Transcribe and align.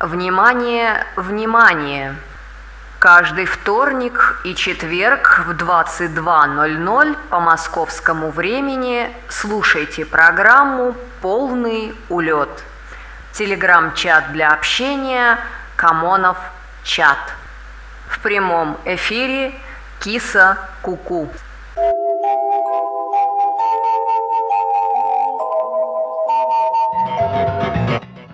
Внимание, 0.00 1.04
внимание! 1.16 2.14
Каждый 3.00 3.46
вторник 3.46 4.40
и 4.44 4.54
четверг 4.54 5.42
в 5.44 5.50
22.00 5.50 7.16
по 7.28 7.40
московскому 7.40 8.30
времени 8.30 9.12
слушайте 9.28 10.04
программу 10.04 10.94
«Полный 11.20 11.96
улет». 12.08 12.62
Телеграм-чат 13.32 14.30
для 14.30 14.52
общения 14.52 15.36
«Камонов 15.74 16.38
чат». 16.84 17.18
В 18.08 18.20
прямом 18.20 18.78
эфире 18.84 19.52
«Киса 19.98 20.58
Куку». 20.80 21.28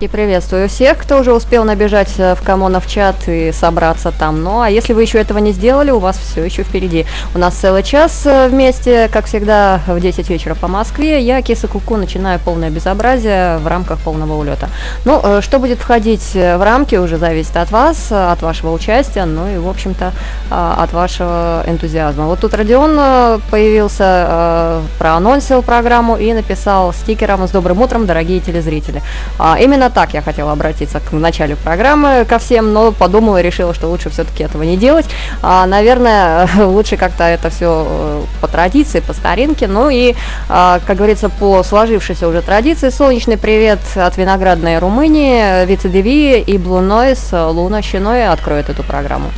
И 0.05 0.09
приветствую 0.09 0.69
всех, 0.69 0.99
кто 0.99 1.19
уже 1.19 1.33
успел 1.33 1.65
набежать 1.65 2.13
э, 2.19 2.35
в 2.35 2.43
Камонов 2.43 2.87
чат 2.87 3.17
и 3.27 3.53
собраться 3.53 4.13
там. 4.13 4.43
Ну, 4.43 4.61
а 4.61 4.69
если 4.69 4.93
вы 4.93 5.01
еще 5.01 5.19
этого 5.19 5.39
не 5.39 5.53
сделали, 5.53 5.93
у 5.93 5.99
вас 5.99 6.19
все 6.19 6.45
еще 6.45 6.63
впереди. 6.63 7.07
У 7.35 7.39
нас 7.39 7.55
целый 7.55 7.83
час 7.83 8.27
э, 8.27 8.49
вместе, 8.49 9.09
как 9.11 9.25
всегда, 9.25 9.81
в 9.87 9.99
10 9.99 10.29
вечера 10.29 10.55
по 10.57 10.69
Москве. 10.69 11.23
Я, 11.23 11.41
Киса 11.41 11.69
Куку, 11.69 11.97
начинаю 11.97 12.39
полное 12.39 12.69
безобразие 12.69 13.57
в 13.57 13.67
рамках 13.67 13.99
полного 14.01 14.35
улета. 14.35 14.69
Ну, 15.07 15.23
э, 15.25 15.41
что 15.41 15.59
будет 15.59 15.79
входить 15.79 16.35
в 16.35 16.63
рамки, 16.63 16.97
уже 16.97 17.17
зависит 17.17 17.57
от 17.57 17.71
вас, 17.71 18.13
от 18.13 18.43
вашего 18.43 18.73
участия, 18.73 19.25
ну 19.25 19.49
и, 19.49 19.57
в 19.57 19.67
общем-то, 19.67 20.13
от 20.51 20.93
вашего 20.93 21.65
энтузиазма. 21.67 22.27
Вот 22.27 22.41
тут 22.41 22.53
Родион 22.53 23.41
появился, 23.51 24.83
проанонсил 24.99 25.63
программу 25.63 26.19
и 26.19 26.35
написал 26.35 26.93
стикером 26.93 27.49
«С 27.49 27.53
добрым 27.53 27.81
утром, 27.81 28.05
дорогие 28.05 28.41
телезрители». 28.41 29.01
А, 29.39 29.57
именно 29.59 29.94
так 29.95 30.13
я 30.13 30.23
хотела 30.23 30.53
обратиться 30.53 31.01
к, 31.01 31.13
в 31.13 31.19
начале 31.19 31.57
программы 31.57 32.27
ко 32.29 32.39
всем, 32.39 32.73
но 32.73 32.93
подумала 32.93 33.41
и 33.41 33.43
решила, 33.43 33.73
что 33.73 33.89
лучше 33.89 34.11
все-таки 34.11 34.43
этого 34.43 34.63
не 34.65 34.77
делать. 34.77 35.07
А, 35.43 35.67
наверное, 35.67 36.49
лучше 36.59 36.97
как-то 36.97 37.25
это 37.25 37.51
все 37.51 37.87
э, 37.87 38.23
по 38.41 38.49
традиции, 38.49 39.01
по 39.01 39.13
старинке. 39.13 39.69
Ну 39.69 39.89
и, 39.89 40.15
а, 40.49 40.81
как 40.87 40.97
говорится, 40.97 41.29
по 41.29 41.63
сложившейся 41.63 42.29
уже 42.29 42.43
традиции, 42.43 42.91
солнечный 42.91 43.39
привет 43.39 43.81
от 43.95 44.17
виноградной 44.17 44.79
Румынии, 44.79 45.65
Вице-Деви 45.65 46.41
и 46.41 46.57
Blue 46.59 46.87
Noise 46.87 47.51
Луна 47.51 47.81
Щиной 47.81 48.27
откроет 48.27 48.69
эту 48.69 48.83
программу. 48.83 49.31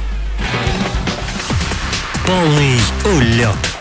Полный 2.26 2.80
улет. 3.04 3.75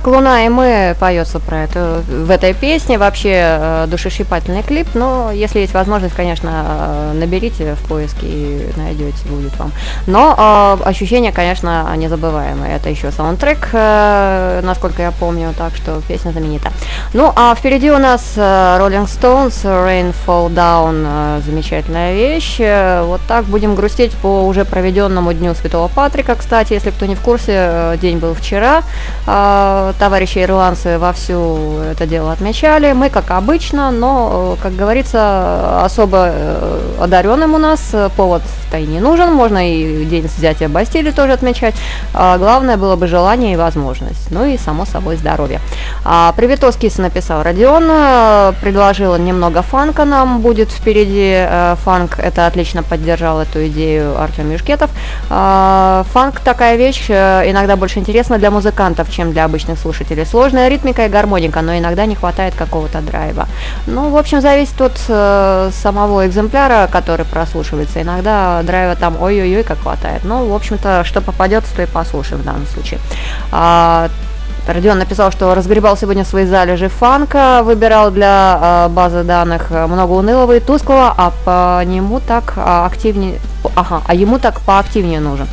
Так, 0.00 0.06
«Луна 0.06 0.46
и 0.46 0.48
мы» 0.48 0.96
поется 0.98 1.40
про 1.40 1.64
это 1.64 2.02
в 2.08 2.30
этой 2.30 2.54
песне. 2.54 2.98
Вообще 2.98 3.32
э, 3.34 3.86
душещипательный 3.88 4.62
клип, 4.62 4.88
но 4.94 5.30
если 5.32 5.60
есть 5.60 5.74
возможность, 5.74 6.14
конечно, 6.14 6.50
э, 6.50 7.12
наберите 7.14 7.74
в 7.74 7.88
поиске 7.88 8.26
и 8.26 8.70
найдете, 8.76 9.18
будет 9.28 9.56
вам. 9.58 9.72
Но 10.06 10.78
э, 10.82 10.88
ощущения, 10.88 11.32
конечно, 11.32 11.86
незабываемые. 11.96 12.76
Это 12.76 12.88
еще 12.88 13.10
саундтрек, 13.10 13.68
э, 13.72 14.60
насколько 14.62 15.02
я 15.02 15.10
помню, 15.10 15.52
так 15.56 15.74
что 15.76 16.00
песня 16.08 16.30
знаменита. 16.30 16.70
Ну, 17.12 17.32
а 17.36 17.54
впереди 17.54 17.90
у 17.90 17.98
нас 17.98 18.34
э, 18.36 18.40
Rolling 18.40 19.06
Stones, 19.06 19.64
Rain 19.64 20.14
Fall 20.26 20.54
Down, 20.54 21.04
э, 21.06 21.40
замечательная 21.44 22.14
вещь. 22.14 22.56
Э, 22.58 23.02
вот 23.04 23.20
так 23.28 23.44
будем 23.44 23.74
грустить 23.74 24.12
по 24.12 24.46
уже 24.46 24.64
проведенному 24.64 25.32
Дню 25.32 25.54
Святого 25.54 25.88
Патрика. 25.88 26.34
Кстати, 26.36 26.72
если 26.72 26.90
кто 26.90 27.06
не 27.06 27.14
в 27.14 27.20
курсе, 27.20 27.52
э, 27.52 27.96
день 28.00 28.18
был 28.18 28.34
вчера. 28.34 28.82
Э, 29.26 29.89
товарищи 29.98 30.38
ирландцы 30.38 30.98
вовсю 30.98 31.78
это 31.90 32.06
дело 32.06 32.32
отмечали. 32.32 32.92
Мы, 32.92 33.10
как 33.10 33.30
обычно, 33.30 33.90
но, 33.90 34.56
э, 34.58 34.62
как 34.62 34.76
говорится, 34.76 35.84
особо 35.84 36.32
одаренным 37.00 37.54
у 37.54 37.58
нас 37.58 37.94
повод-то 38.16 38.78
и 38.78 38.86
не 38.86 39.00
нужен. 39.00 39.32
Можно 39.32 39.70
и 39.70 40.04
день 40.04 40.26
взятия 40.26 40.68
Бастилии 40.68 41.10
тоже 41.10 41.32
отмечать. 41.32 41.74
А 42.14 42.38
главное 42.38 42.76
было 42.76 42.96
бы 42.96 43.06
желание 43.06 43.54
и 43.54 43.56
возможность. 43.56 44.30
Ну 44.30 44.44
и, 44.44 44.56
само 44.58 44.84
собой, 44.84 45.16
здоровье. 45.16 45.60
А, 46.04 46.32
Приветоскис 46.36 46.98
написал 46.98 47.42
Родион, 47.42 47.84
предложил 48.60 49.16
немного 49.16 49.62
фанка 49.62 50.04
нам 50.04 50.40
будет 50.40 50.70
впереди. 50.70 51.46
Фанк 51.84 52.18
это 52.18 52.46
отлично 52.46 52.82
поддержал 52.82 53.40
эту 53.40 53.66
идею 53.66 54.20
Артем 54.20 54.50
Юшкетов. 54.52 54.90
А, 55.28 56.04
фанк 56.12 56.40
такая 56.40 56.76
вещь, 56.76 57.10
иногда 57.10 57.76
больше 57.76 57.98
интересна 57.98 58.38
для 58.38 58.50
музыкантов, 58.50 59.10
чем 59.10 59.32
для 59.32 59.44
обычных 59.44 59.78
слушателей. 59.80 60.26
Сложная 60.26 60.68
ритмика 60.68 61.06
и 61.06 61.08
гармоника, 61.08 61.62
но 61.62 61.76
иногда 61.76 62.06
не 62.06 62.14
хватает 62.14 62.54
какого-то 62.54 63.00
драйва. 63.00 63.48
Ну, 63.86 64.10
в 64.10 64.16
общем, 64.16 64.40
зависит 64.40 64.80
от 64.80 65.00
э, 65.08 65.70
самого 65.72 66.26
экземпляра, 66.26 66.88
который 66.90 67.24
прослушивается. 67.24 68.02
Иногда 68.02 68.62
драйва 68.62 68.96
там 68.96 69.20
ой-ой-ой 69.20 69.62
как 69.62 69.78
хватает. 69.80 70.22
Ну, 70.24 70.46
в 70.48 70.54
общем-то, 70.54 71.04
что 71.04 71.20
попадет, 71.20 71.64
то 71.74 71.82
и 71.82 71.86
послушаем 71.86 72.42
в 72.42 72.44
данном 72.44 72.66
случае. 72.66 73.00
А, 73.52 74.08
Родион 74.66 74.98
написал, 74.98 75.30
что 75.30 75.54
разгребал 75.54 75.96
сегодня 75.96 76.24
свои 76.24 76.44
залежи 76.44 76.88
фанка, 76.88 77.62
выбирал 77.62 78.10
для 78.10 78.86
э, 78.86 78.88
базы 78.90 79.24
данных 79.24 79.70
много 79.70 80.12
унылого 80.12 80.56
и 80.56 80.60
тусклого, 80.60 81.14
а 81.16 81.32
по 81.44 81.84
нему 81.84 82.20
так 82.20 82.54
а, 82.56 82.86
активнее, 82.86 83.38
ага, 83.74 84.02
а 84.06 84.14
ему 84.14 84.38
так 84.38 84.60
поактивнее 84.60 85.20
нужен. 85.20 85.46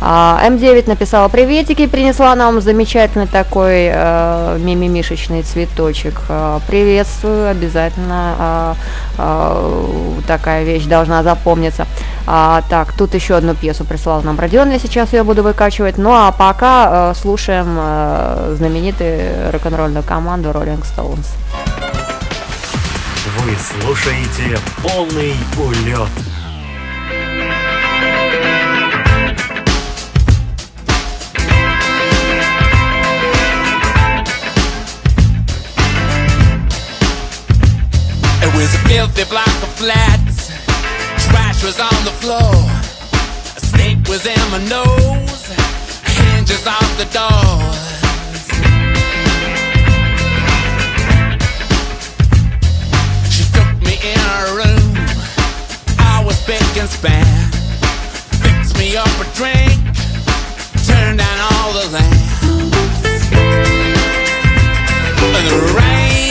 А, 0.00 0.40
М9 0.46 0.88
написала 0.88 1.28
приветики, 1.28 1.86
принесла 1.86 2.34
нам 2.34 2.60
замечательный 2.60 3.26
такой 3.26 3.90
э, 3.92 4.58
мимимишечный 4.58 5.42
цветочек. 5.42 6.20
Приветствую, 6.66 7.50
обязательно 7.50 8.34
э, 8.38 8.74
э, 9.18 10.20
такая 10.26 10.64
вещь 10.64 10.86
должна 10.86 11.22
запомниться. 11.22 11.86
А, 12.26 12.62
так, 12.70 12.92
тут 12.92 13.14
еще 13.14 13.34
одну 13.34 13.54
пьесу 13.54 13.84
прислал 13.84 14.22
нам 14.22 14.38
Родион, 14.38 14.70
я 14.70 14.78
сейчас 14.78 15.12
ее 15.12 15.22
буду 15.22 15.42
выкачивать. 15.42 15.98
Ну 15.98 16.10
а 16.12 16.32
пока 16.32 17.10
э, 17.10 17.14
слушаем 17.20 18.49
знаменитую 18.56 19.52
рок-н-ролльную 19.52 20.02
команду 20.02 20.50
Rolling 20.50 20.82
Stones. 20.82 21.26
Вы 23.38 23.56
слушаете 23.56 24.58
полный 24.82 25.34
улет. 25.56 26.08
It 38.42 38.54
was 38.54 38.74
a 38.74 38.78
filthy 38.88 39.24
block 39.24 39.46
of 39.62 39.68
flats. 39.76 40.50
Trash 41.28 41.62
was 41.62 41.78
on 41.80 42.04
the 42.04 42.12
floor. 42.20 42.54
A 43.56 43.60
snake 43.60 44.06
was 44.08 44.26
in 44.26 44.50
my 44.50 44.58
nose. 44.68 45.52
Hinges 46.04 46.66
off 46.66 46.98
the 46.98 47.06
doors. 47.06 47.89
Her 54.40 54.56
room. 54.56 54.94
I 55.98 56.22
was 56.24 56.40
big 56.46 56.62
and 56.78 56.88
span. 56.88 57.26
Fixed 58.40 58.78
me 58.78 58.96
up 58.96 59.06
a 59.20 59.26
drink. 59.36 59.76
Turned 60.86 61.18
down 61.18 61.38
all 61.52 61.72
the 61.74 61.86
lamps. 61.92 62.30
And 65.36 65.46
the 65.48 65.58
rain 65.76 66.29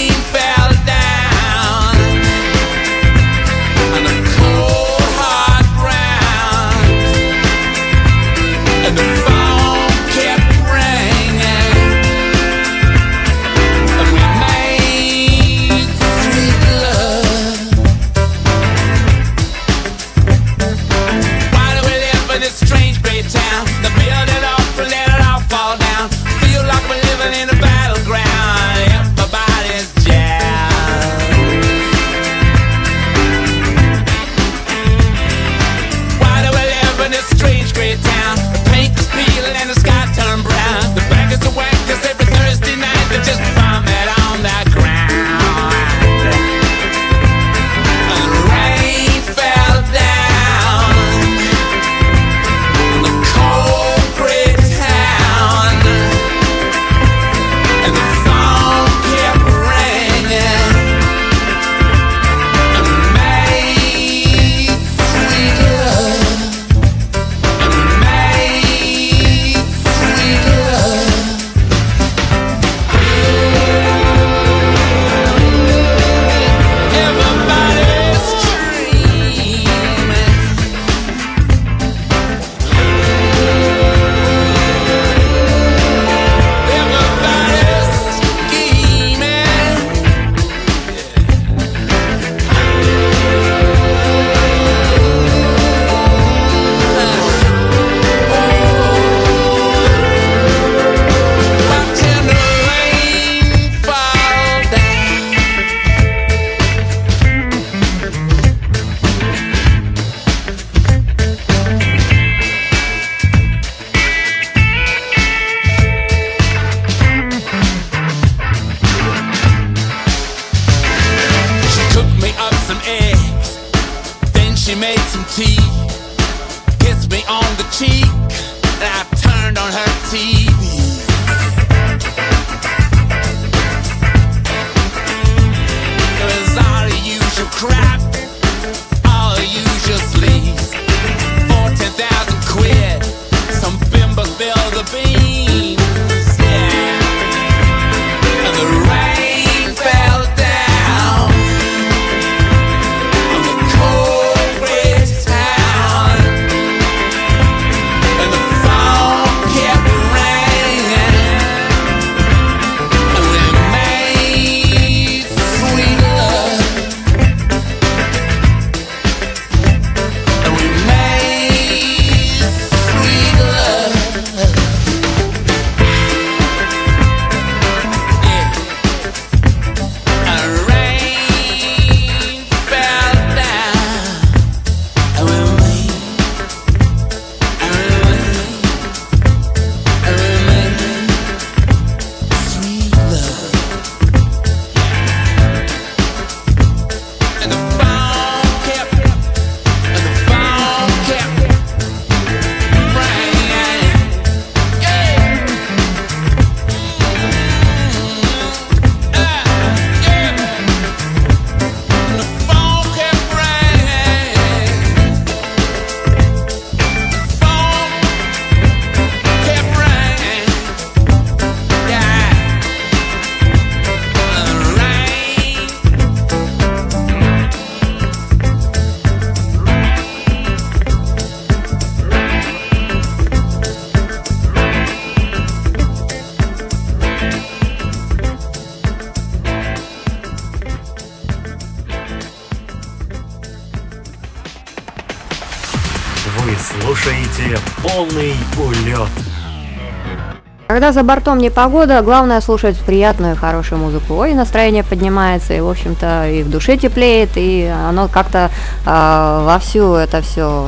За 250.92 251.04
бортом 251.04 251.40
не 251.40 251.50
погода, 251.50 252.02
главное 252.02 252.40
слушать 252.42 252.78
приятную 252.80 253.36
хорошую 253.36 253.80
музыку. 253.82 254.16
Ой, 254.16 254.34
настроение 254.34 254.84
поднимается, 254.84 255.54
и, 255.54 255.60
в 255.60 255.68
общем-то, 255.68 256.30
и 256.30 256.44
в 256.44 256.50
душе 256.50 256.78
теплеет, 256.78 257.32
и 257.36 257.72
оно 257.90 258.08
как-то 258.08 258.52
э, 258.86 259.42
вовсю 259.46 259.96
это 259.96 260.22
все 260.22 260.66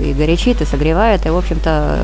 и 0.00 0.12
горячит, 0.12 0.60
и 0.60 0.66
согревает, 0.66 1.26
и, 1.26 1.30
в 1.30 1.36
общем-то, 1.36 1.98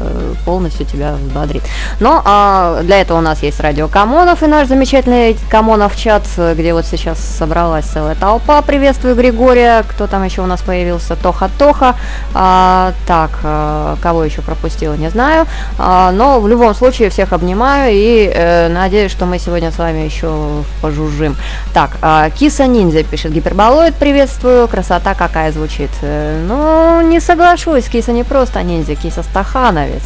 полностью 0.45 0.87
тебя 0.87 1.15
взбодрит. 1.15 1.63
Но 2.01 2.23
э, 2.25 2.83
для 2.85 3.01
этого 3.01 3.19
у 3.19 3.23
нас 3.23 3.43
есть 3.43 3.61
радио 3.61 3.89
Камонов 3.89 4.43
и 4.43 4.47
наш 4.47 4.69
замечательный 4.69 5.37
Камонов 5.51 5.97
чат, 5.97 6.25
где 6.55 6.73
вот 6.73 6.87
сейчас 6.87 7.19
собралась 7.19 7.85
целая 7.85 8.15
толпа. 8.15 8.63
Приветствую 8.63 9.15
Григория, 9.15 9.85
кто 9.89 10.07
там 10.07 10.25
еще 10.25 10.43
у 10.43 10.47
нас 10.47 10.63
появился, 10.63 11.17
Тоха-Тоха. 11.17 11.95
А, 12.35 12.93
так, 13.07 13.31
а, 13.45 13.97
кого 14.03 14.25
еще 14.25 14.43
пропустила, 14.43 14.95
не 14.95 15.11
знаю. 15.11 15.47
А, 15.79 16.11
но 16.13 16.41
в 16.41 16.49
любом 16.49 16.75
случае 16.75 17.11
всех 17.11 17.27
всех 17.27 17.33
обнимаю 17.47 17.93
и 17.95 18.29
э, 18.35 18.69
надеюсь, 18.69 19.13
что 19.13 19.25
мы 19.25 19.39
сегодня 19.39 19.71
с 19.71 19.79
вами 19.79 19.99
еще 19.99 20.65
пожужжим. 20.83 21.37
Так, 21.73 21.91
э, 22.03 22.31
Киса 22.37 22.67
Ниндзя 22.67 23.05
пишет, 23.05 23.33
гиперболоид 23.33 23.95
приветствую, 23.95 24.67
красота 24.67 25.15
какая 25.15 25.53
звучит. 25.53 25.91
Э, 26.03 26.45
ну, 26.49 27.09
не 27.09 27.21
соглашусь, 27.21 27.85
Киса 27.85 28.13
не 28.13 28.25
просто 28.25 28.63
ниндзя, 28.63 28.97
Киса 28.97 29.23
Стахановец. 29.23 30.03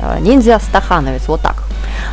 Э, 0.00 0.20
ниндзя 0.20 0.60
Стахановец, 0.60 1.26
вот 1.26 1.40
так. 1.40 1.64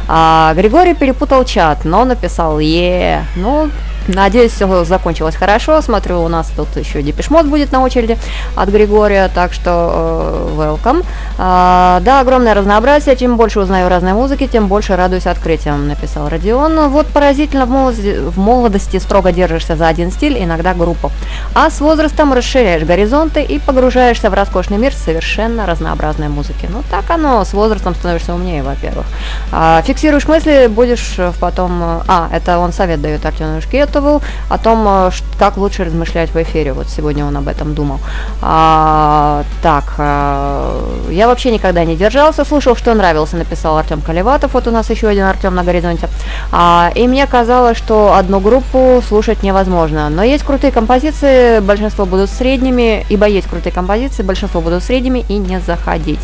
А, 0.08 0.54
Григорий 0.56 0.96
перепутал 0.96 1.46
чат, 1.46 1.86
но 1.86 2.04
написал 2.06 2.60
«Е». 2.60 3.24
Ну, 3.36 3.70
Надеюсь, 4.08 4.52
все 4.52 4.84
закончилось 4.84 5.36
хорошо. 5.36 5.82
Смотрю, 5.82 6.22
у 6.22 6.28
нас 6.28 6.52
тут 6.56 6.76
еще 6.76 7.02
Депешмот 7.02 7.46
будет 7.46 7.72
на 7.72 7.82
очереди 7.82 8.18
от 8.56 8.70
Григория, 8.70 9.30
так 9.34 9.54
что 9.54 10.50
э, 10.58 10.60
welcome. 10.60 11.06
А, 11.38 12.00
да, 12.02 12.22
огромное 12.22 12.54
разнообразие. 12.54 13.16
Чем 13.16 13.38
больше 13.38 13.60
узнаю 13.60 13.90
разной 13.90 14.14
музыки, 14.14 14.48
тем 14.48 14.68
больше 14.68 14.96
радуюсь 14.96 15.28
открытиям, 15.28 15.88
написал 15.88 16.30
Родион. 16.30 16.90
Вот 16.90 17.08
поразительно, 17.08 17.66
в 17.66 17.70
молодости, 17.70 18.18
в 18.18 18.38
молодости 18.38 18.98
строго 18.98 19.32
держишься 19.32 19.76
за 19.76 19.88
один 19.88 20.12
стиль, 20.12 20.42
иногда 20.44 20.74
группу. 20.74 21.12
А 21.54 21.70
с 21.70 21.80
возрастом 21.80 22.34
расширяешь 22.34 22.84
горизонты 22.84 23.44
и 23.44 23.60
погружаешься 23.60 24.30
в 24.30 24.34
роскошный 24.34 24.78
мир 24.78 24.94
совершенно 24.94 25.66
разнообразной 25.66 26.30
музыки. 26.30 26.68
Ну, 26.72 26.84
так 26.90 27.10
оно, 27.10 27.44
с 27.46 27.54
возрастом 27.54 27.94
становишься 27.96 28.34
умнее, 28.34 28.64
во-первых. 28.64 29.06
А, 29.52 29.82
фиксируешь 29.84 30.28
мысли, 30.28 30.68
будешь 30.68 31.18
потом... 31.40 32.02
А, 32.08 32.30
это 32.32 32.58
он 32.58 32.74
совет 32.74 33.02
дает 33.02 33.26
Артему 33.26 33.62
Шкет, 33.62 33.91
советовал 33.92 34.22
о 34.50 34.58
том, 34.58 34.86
э, 34.88 35.12
как 35.38 35.58
лучше 35.58 35.84
размышлять 35.84 36.30
в 36.30 36.36
эфире. 36.42 36.74
Вот 36.74 36.88
сегодня 36.88 37.26
он 37.26 37.36
об 37.38 37.48
этом 37.48 37.74
думал. 37.74 38.00
А, 38.42 39.44
так, 39.62 39.96
а, 39.98 41.10
я 41.10 41.28
вообще 41.28 41.52
никогда 41.52 41.84
не 41.84 41.96
держался, 41.96 42.46
слушал, 42.46 42.76
что 42.76 42.94
нравился, 42.94 43.38
написал 43.38 43.78
Артем 43.78 44.02
Колеватов. 44.02 44.54
Вот 44.54 44.68
у 44.68 44.72
нас 44.72 44.90
еще 44.90 45.08
один 45.08 45.26
Артем 45.26 45.56
на 45.56 45.64
горизонте. 45.64 46.10
А, 46.52 46.92
и 46.96 47.08
мне 47.08 47.28
казалось, 47.28 47.78
что 47.78 48.14
одну 48.16 48.40
группу 48.40 49.02
слушать 49.08 49.44
невозможно. 49.44 50.10
Но 50.10 50.24
есть 50.24 50.44
крутые 50.44 50.72
композиции, 50.72 51.60
большинство 51.60 52.06
будут 52.06 52.30
средними, 52.30 53.06
ибо 53.10 53.26
есть 53.28 53.48
крутые 53.48 53.74
композиции, 53.74 54.24
большинство 54.24 54.62
будут 54.62 54.84
средними 54.84 55.26
и 55.28 55.38
не 55.38 55.60
заходить. 55.60 56.20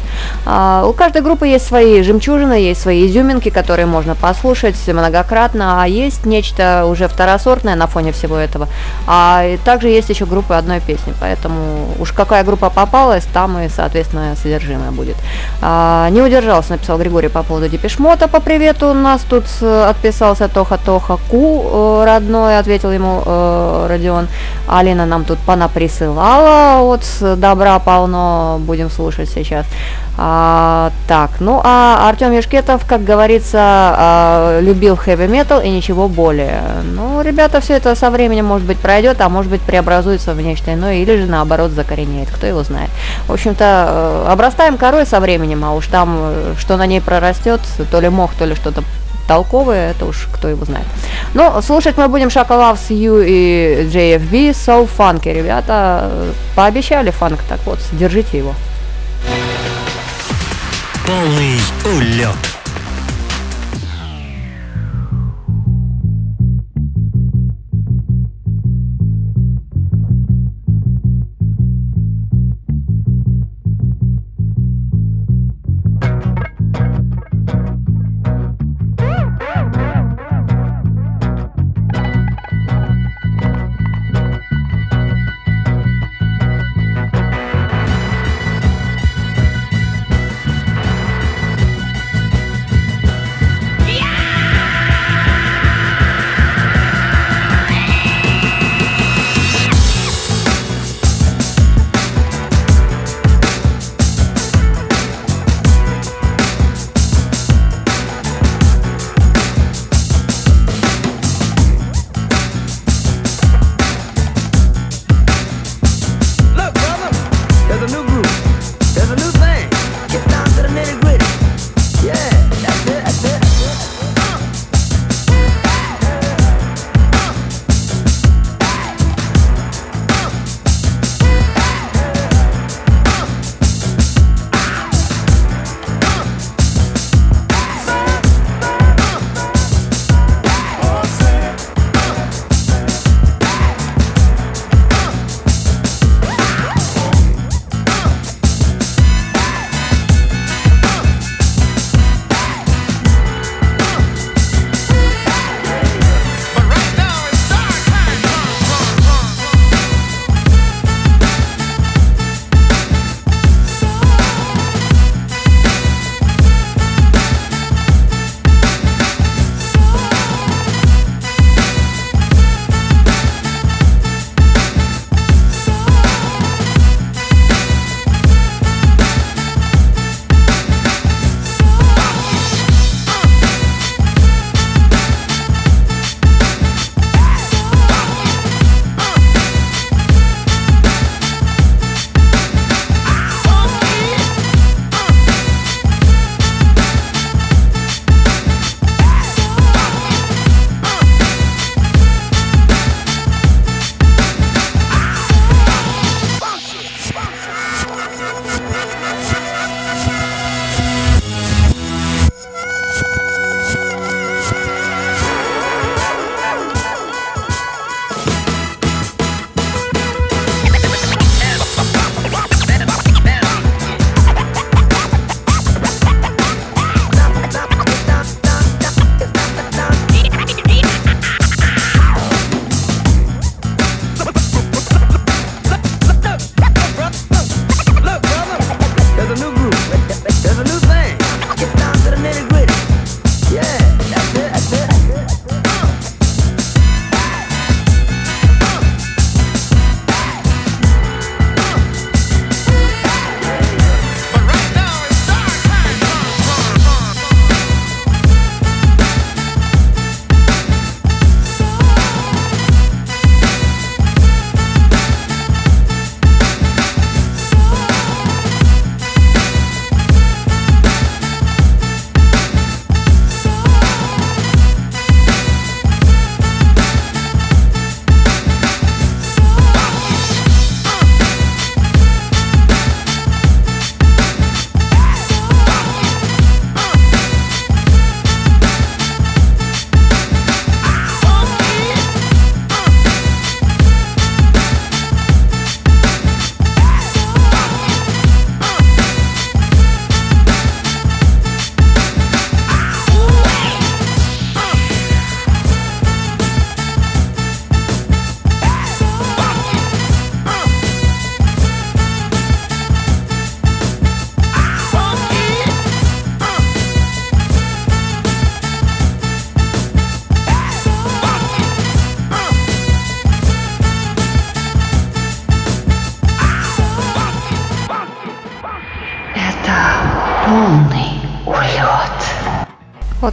А, 0.46 0.86
у 0.88 0.94
каждой 0.94 1.22
группы 1.22 1.48
есть 1.48 1.68
свои 1.68 2.04
жемчужины, 2.04 2.54
есть 2.54 2.82
свои 2.82 3.08
изюминки, 3.08 3.50
которые 3.50 3.86
можно 3.86 4.16
послушать 4.16 4.76
многократно, 4.88 5.82
а 5.84 5.88
есть 5.88 6.26
нечто 6.26 6.86
уже 6.86 7.08
второсортное, 7.08 7.57
комфортная 7.58 7.76
на 7.76 7.88
фоне 7.88 8.12
всего 8.12 8.36
этого. 8.36 8.68
А 9.08 9.58
также 9.66 9.90
есть 9.90 10.10
еще 10.10 10.26
группы 10.26 10.54
одной 10.54 10.80
песни, 10.80 11.14
поэтому 11.20 11.88
уж 12.00 12.12
какая 12.12 12.44
группа 12.44 12.70
попалась, 12.70 13.26
там 13.34 13.58
и, 13.60 13.70
соответственно, 13.70 14.36
содержимое 14.36 14.92
будет. 14.92 15.16
А, 15.62 16.10
не 16.10 16.22
удержался, 16.22 16.74
написал 16.74 16.98
Григорий 17.00 17.30
по 17.30 17.44
поводу 17.44 17.70
Депешмота 17.70 18.28
по 18.28 18.40
привету. 18.40 18.90
У 18.90 18.94
нас 18.94 19.22
тут 19.30 19.46
э, 19.62 19.90
отписался 19.90 20.48
Тоха-Тоха 20.48 21.18
Ку 21.30 21.64
э, 21.64 22.06
родной, 22.06 22.60
ответил 22.60 22.92
ему 22.92 23.24
э, 23.26 23.88
Родион. 23.90 24.28
Алина 24.68 25.06
нам 25.06 25.24
тут 25.24 25.40
пона 25.40 25.68
присылала, 25.68 26.84
вот 26.84 27.02
добра 27.40 27.80
полно, 27.80 28.60
будем 28.60 28.90
слушать 28.90 29.30
сейчас. 29.30 29.66
А, 30.20 30.92
так, 31.08 31.40
ну 31.40 31.62
а 31.64 32.10
Артем 32.10 32.32
Юшкетов, 32.32 32.86
как 32.88 33.04
говорится, 33.04 33.60
а, 33.62 34.60
любил 34.62 34.96
хэви 34.96 35.28
метал 35.28 35.62
и 35.62 35.70
ничего 35.70 36.08
более. 36.08 36.64
Ну, 36.84 37.22
ребята, 37.22 37.62
все 37.62 37.76
это 37.76 37.94
со 37.94 38.10
временем, 38.10 38.46
может 38.46 38.66
быть, 38.66 38.80
пройдет, 38.80 39.22
а 39.22 39.30
может 39.30 39.52
быть, 39.52 39.62
преобразуется 39.62 40.34
в 40.34 40.42
нечто 40.42 40.74
иное, 40.74 40.96
или 40.96 41.18
же 41.18 41.28
наоборот 41.28 41.70
закореняет, 41.70 42.32
кто 42.32 42.48
его 42.48 42.64
знает. 42.64 42.90
В 43.28 43.34
общем-то, 43.34 44.26
э, 44.28 44.32
обрастаем 44.32 44.78
корой 44.78 45.06
со 45.06 45.20
временем, 45.20 45.64
а 45.64 45.76
уж 45.76 45.86
там, 45.86 46.18
э, 46.20 46.54
что 46.58 46.78
на 46.78 46.88
ней 46.88 47.00
прорастет, 47.00 47.62
то 47.92 48.00
ли 48.00 48.10
мох, 48.10 48.34
то 48.34 48.46
ли 48.46 48.56
что-то 48.56 48.84
толковые, 49.28 49.92
это 49.92 50.06
уж 50.06 50.28
кто 50.34 50.48
его 50.48 50.66
знает. 50.66 50.88
Но 51.36 51.62
слушать 51.62 51.98
мы 51.98 52.08
будем 52.08 52.32
Шакалав 52.32 52.80
с 52.80 52.90
Ю 52.90 53.22
и 53.22 53.88
JFB, 53.92 54.52
So 54.52 54.90
Funky, 54.98 55.32
ребята, 55.32 56.10
пообещали 56.56 57.12
фанк, 57.12 57.40
так 57.48 57.60
вот, 57.66 57.78
держите 57.92 58.40
его. 58.40 58.56
Полный 61.08 61.62
улет. 61.86 62.57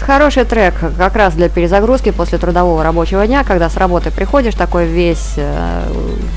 Хороший 0.05 0.45
трек 0.45 0.75
как 0.99 1.17
раз 1.17 1.35
для 1.35 1.49
перезагрузки 1.49 2.11
после 2.11 2.39
трудового 2.39 2.83
рабочего 2.83 3.27
дня, 3.27 3.43
когда 3.43 3.69
с 3.71 3.77
работы 3.77 4.11
приходишь 4.11 4.55
такой 4.55 4.87
весь 4.87 5.35
э, 5.37 5.83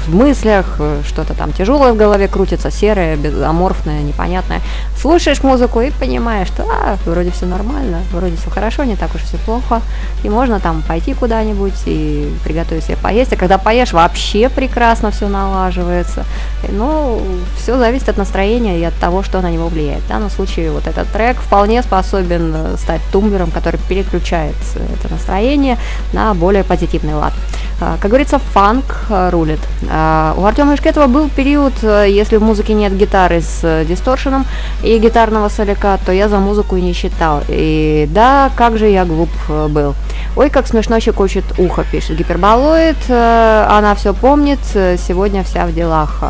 в 0.06 0.16
мыслях, 0.16 0.78
э, 0.80 1.02
что-то 1.06 1.34
там 1.34 1.52
тяжелое 1.52 1.94
в 1.94 1.98
голове 1.98 2.28
крутится, 2.28 2.72
серое, 2.72 3.18
безаморфное, 3.18 4.02
непонятное. 4.02 4.62
Слушаешь 5.00 5.44
музыку 5.44 5.82
и 5.82 5.92
понимаешь, 5.92 6.48
что 6.48 6.64
а, 6.64 6.98
вроде 7.06 7.30
все 7.32 7.46
нормально, 7.46 8.00
вроде 8.12 8.36
все 8.36 8.50
хорошо, 8.50 8.84
не 8.84 8.96
так 8.96 9.14
уж 9.14 9.22
все 9.22 9.38
плохо, 9.38 9.82
и 10.24 10.30
можно 10.30 10.60
там 10.60 10.82
пойти 10.82 11.14
куда-нибудь 11.14 11.74
и 11.86 12.34
приготовить 12.44 12.86
себе 12.86 12.98
поесть. 12.98 13.32
А 13.34 13.36
когда 13.36 13.60
поешь, 13.60 13.94
вообще 13.94 14.50
прекрасно 14.50 15.12
все 15.12 15.28
налаживается. 15.28 16.26
Ну, 16.70 17.22
все 17.58 17.78
зависит 17.78 18.10
от 18.10 18.18
настроения 18.18 18.80
и 18.80 18.84
от 18.84 18.96
того, 18.96 19.22
что 19.22 19.42
на 19.42 19.52
него 19.52 19.68
влияет. 19.68 20.02
В 20.04 20.10
данном 20.10 20.32
случае 20.32 20.72
вот 20.72 20.88
этот 20.88 21.08
трек 21.10 21.38
вполне 21.38 21.84
способен 21.84 22.54
э, 22.56 22.78
стать 22.78 23.02
тумблером 23.12 23.52
который 23.52 23.80
переключает 23.90 24.56
это 24.76 25.12
настроение 25.12 25.78
на 26.14 26.34
более 26.34 26.64
позитивный 26.64 27.14
лад. 27.14 27.34
А, 27.80 27.98
как 28.02 28.10
говорится, 28.10 28.40
фанк 28.40 29.06
а, 29.10 29.30
рулит. 29.30 29.60
А, 29.90 30.34
у 30.38 30.46
Артема 30.46 30.74
Ишкетова 30.76 31.08
был 31.08 31.30
период, 31.30 31.74
если 31.84 32.38
в 32.38 32.42
музыке 32.42 32.74
нет 32.74 32.96
гитары 32.98 33.42
с 33.42 33.86
дисторшеном 33.88 34.46
и 34.84 34.98
гитарного 34.98 35.50
соляка, 35.50 36.00
то 36.06 36.12
я 36.12 36.28
за 36.30 36.40
музыку 36.40 36.78
не 36.78 36.94
считал. 36.94 37.44
И 37.48 38.08
да, 38.12 38.52
как 38.56 38.78
же 38.78 38.88
я 38.88 39.06
глуп 39.06 39.30
был. 39.70 39.94
Ой, 40.36 40.50
как 40.50 40.68
смешно 40.68 41.00
щекочет 41.00 41.46
ухо, 41.58 41.84
пишет 41.84 42.18
гиперболоид. 42.18 42.98
Она 43.10 43.96
все 43.96 44.14
помнит, 44.14 44.60
сегодня 44.74 45.44
вся 45.44 45.66
в 45.66 45.74
делах. 45.74 46.24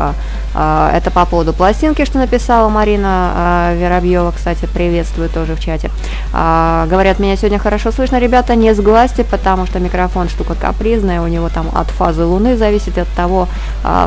Это 0.54 1.10
по 1.12 1.26
поводу 1.26 1.52
пластинки, 1.52 2.04
что 2.04 2.18
написала 2.18 2.68
Марина 2.70 3.74
Воробьева, 3.78 4.32
кстати, 4.32 4.66
приветствую 4.66 5.28
тоже 5.28 5.54
в 5.54 5.60
чате. 5.60 5.90
Говорят, 6.32 7.18
меня 7.18 7.36
сегодня 7.36 7.58
хорошо 7.58 7.92
слышно, 7.92 8.18
ребята, 8.18 8.54
не 8.54 8.74
сглазьте, 8.74 9.24
потому 9.24 9.66
что 9.66 9.78
микрофон 9.78 10.28
штука 10.28 10.54
капризная, 10.54 11.20
у 11.20 11.26
него 11.26 11.48
там 11.50 11.68
от 11.74 11.88
фазы 11.88 12.24
Луны 12.24 12.56
зависит 12.56 12.96
от 12.96 13.08
того, 13.08 13.46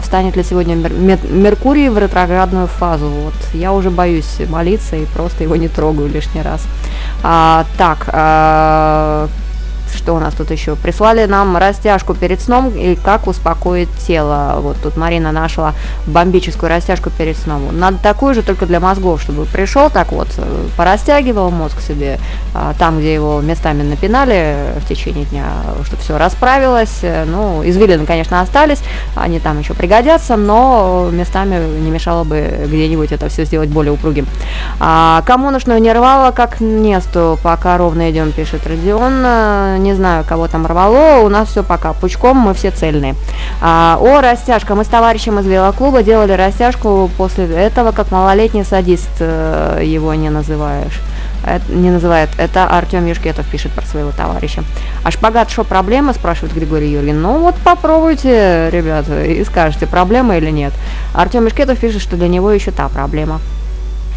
встанет 0.01 0.35
ли 0.35 0.43
сегодня 0.43 0.75
Меркурий 0.75 1.89
в 1.89 1.97
ретроградную 1.99 2.67
фазу. 2.67 3.07
Вот 3.07 3.33
я 3.53 3.71
уже 3.71 3.91
боюсь 3.91 4.41
молиться 4.49 4.95
и 4.95 5.05
просто 5.05 5.43
его 5.43 5.55
не 5.55 5.67
трогаю 5.67 6.09
лишний 6.09 6.41
раз. 6.41 6.65
А, 7.23 7.65
так, 7.77 8.09
а, 8.11 9.27
что 9.95 10.15
у 10.15 10.19
нас 10.19 10.33
тут 10.33 10.51
еще? 10.51 10.75
Прислали 10.75 11.25
нам 11.25 11.57
растяжку 11.57 12.13
перед 12.13 12.41
сном 12.41 12.73
и 12.75 12.95
как 12.95 13.27
успокоить 13.27 13.89
тело. 14.07 14.57
Вот 14.61 14.77
тут 14.81 14.97
Марина 14.97 15.31
нашла 15.31 15.73
бомбическую 16.07 16.69
растяжку 16.69 17.09
перед 17.09 17.37
сном. 17.37 17.77
Надо 17.77 17.97
такую 17.97 18.33
же, 18.33 18.41
только 18.41 18.65
для 18.65 18.79
мозгов, 18.79 19.21
чтобы 19.21 19.45
пришел 19.45 19.89
так 19.89 20.11
вот, 20.11 20.27
э, 20.37 20.67
порастягивал 20.77 21.51
мозг 21.51 21.81
себе 21.81 22.19
а, 22.53 22.73
там, 22.77 22.99
где 22.99 23.13
его 23.13 23.41
местами 23.41 23.83
напинали 23.83 24.55
в 24.79 24.87
течение 24.87 25.25
дня, 25.25 25.45
чтобы 25.85 26.01
все 26.01 26.17
расправилось. 26.17 27.01
Ну, 27.25 27.61
извилины, 27.63 28.05
конечно, 28.05 28.41
остались, 28.41 28.79
они 29.15 29.39
там 29.39 29.59
еще 29.59 29.73
пригодятся, 29.73 30.35
но 30.35 31.09
местами 31.11 31.79
не 31.79 31.91
мешало 31.91 32.23
бы 32.23 32.65
где-нибудь 32.65 33.11
это 33.11 33.29
все 33.29 33.45
сделать 33.45 33.69
более 33.69 33.93
упругим. 33.93 34.27
А, 34.79 35.23
кому 35.25 35.51
нужно 35.51 35.79
не 35.79 35.91
рвало, 35.93 36.31
как 36.31 36.59
месту, 36.61 37.39
пока 37.43 37.77
ровно 37.77 38.11
идем, 38.11 38.31
пишет 38.31 38.65
Родион 38.67 39.80
не 39.83 39.93
знаю, 39.93 40.23
кого 40.27 40.47
там 40.47 40.65
рвало, 40.65 41.19
у 41.25 41.29
нас 41.29 41.49
все 41.49 41.63
пока 41.63 41.93
пучком, 41.93 42.37
мы 42.37 42.53
все 42.53 42.71
цельные. 42.71 43.15
А, 43.61 43.97
о, 43.99 44.21
растяжка, 44.21 44.75
мы 44.75 44.83
с 44.83 44.87
товарищем 44.87 45.39
из 45.39 45.45
велоклуба 45.45 46.03
делали 46.03 46.33
растяжку 46.33 47.09
после 47.17 47.45
этого, 47.45 47.91
как 47.91 48.11
малолетний 48.11 48.63
садист 48.63 49.09
э, 49.19 49.81
его 49.83 50.13
не 50.13 50.29
называешь. 50.29 50.99
Это, 51.45 51.71
не 51.71 51.89
называет. 51.89 52.29
Это 52.37 52.67
Артем 52.67 53.07
Юшкетов 53.07 53.47
пишет 53.47 53.71
про 53.71 53.85
своего 53.85 54.11
товарища. 54.11 54.63
А 55.03 55.11
шпагат, 55.11 55.49
что 55.49 55.63
проблема, 55.63 56.13
спрашивает 56.13 56.53
Григорий 56.53 56.91
Юрьевин. 56.91 57.21
Ну 57.21 57.39
вот 57.39 57.55
попробуйте, 57.55 58.69
ребята, 58.71 59.23
и 59.23 59.43
скажете, 59.43 59.87
проблема 59.87 60.37
или 60.37 60.51
нет. 60.51 60.73
Артем 61.13 61.45
Юшкетов 61.45 61.79
пишет, 61.79 62.01
что 62.01 62.15
для 62.15 62.27
него 62.27 62.51
еще 62.51 62.71
та 62.71 62.89
проблема. 62.89 63.39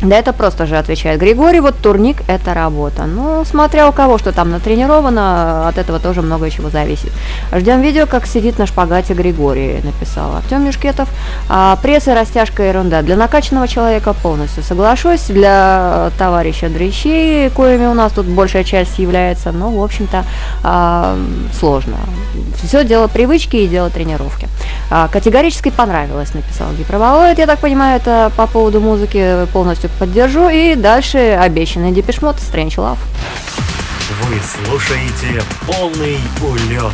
Да 0.03 0.17
это 0.17 0.33
просто 0.33 0.67
же 0.67 0.77
отвечает 0.77 1.21
Григорий, 1.21 1.61
вот 1.61 1.77
турник– 1.79 2.19
это 2.29 2.53
работа. 2.53 3.05
Ну, 3.07 3.45
смотря 3.45 3.89
у 3.89 3.93
кого 3.93 4.19
что 4.19 4.33
там 4.33 4.51
натренировано, 4.51 5.69
от 5.69 5.79
этого 5.79 5.99
тоже 5.99 6.21
много 6.21 6.51
чего 6.51 6.69
зависит. 6.69 7.11
Ждем 7.53 7.81
видео, 7.81 8.07
как 8.07 8.27
сидит 8.27 8.59
на 8.59 8.67
шпагате 8.67 9.15
Григорий, 9.15 9.81
написал 9.83 10.37
Артем 10.37 10.65
Мешкетов. 10.65 11.09
А, 11.49 11.77
пресс 11.77 12.09
и 12.09 12.13
растяжка– 12.13 12.63
ерунда. 12.65 13.03
Для 13.03 13.17
накачанного 13.17 13.69
человека 13.69 14.13
полностью 14.13 14.63
соглашусь. 14.63 15.27
Для 15.29 16.11
товарища 16.19 16.69
дрищей, 16.69 17.49
коими 17.51 17.87
у 17.87 17.95
нас 17.95 18.13
тут 18.13 18.27
большая 18.27 18.65
часть 18.65 18.99
является, 18.99 19.53
ну, 19.53 19.79
в 19.79 19.83
общем-то, 19.83 20.25
а, 20.63 21.17
сложно. 21.59 21.97
Все 22.63 22.85
дело 22.85 23.07
привычки 23.07 23.57
и 23.57 23.69
дело 23.69 23.91
тренировки. 23.91 24.49
А, 24.91 25.09
категорически 25.09 25.71
понравилось, 25.71 26.35
написал 26.35 26.69
Гиперболоид. 26.79 27.39
Я 27.39 27.47
так 27.47 27.59
понимаю, 27.61 27.97
это 27.97 28.31
по 28.37 28.47
поводу 28.47 28.81
музыки 28.81 29.47
полностью 29.53 29.91
поддержу. 29.95 30.49
И 30.49 30.75
дальше 30.75 31.39
обещанный 31.41 31.93
депешмот 31.93 32.37
Strange 32.37 32.77
Love. 32.77 32.99
Вы 34.23 34.37
слушаете 34.43 35.43
полный 35.67 36.19
улет. 36.43 36.93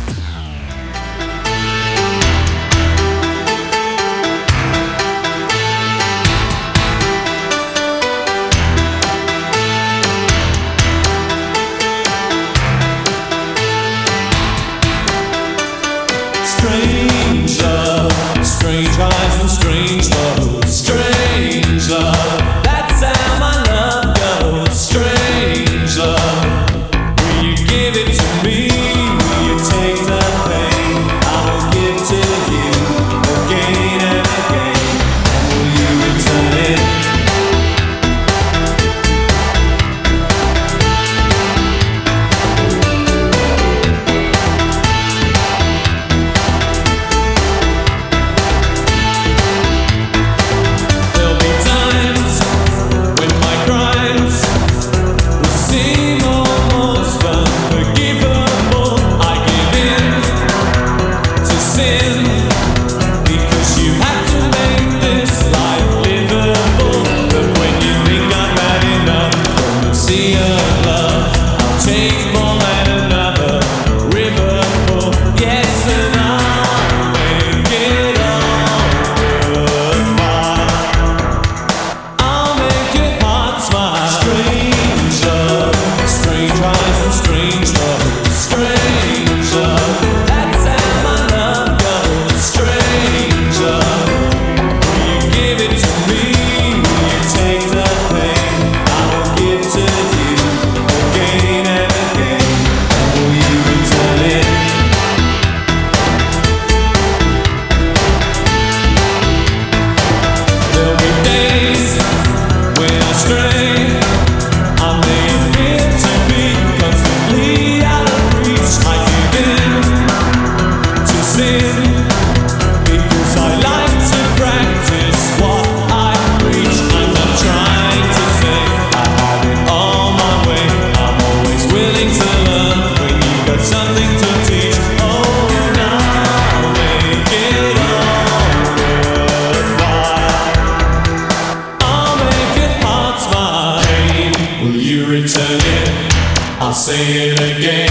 Return 145.41 145.59
it? 145.63 146.13
I'll 146.59 146.73
say 146.73 147.29
it 147.29 147.39
again. 147.39 147.89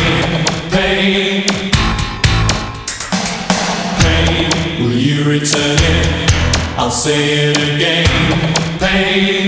Pain. 0.70 1.46
Pain. 4.00 4.82
Will 4.82 4.96
you 4.96 5.24
return 5.24 5.78
it? 5.78 6.32
I'll 6.76 6.90
say 6.90 7.50
it 7.50 7.56
again. 7.56 8.06
Pain. 8.78 9.39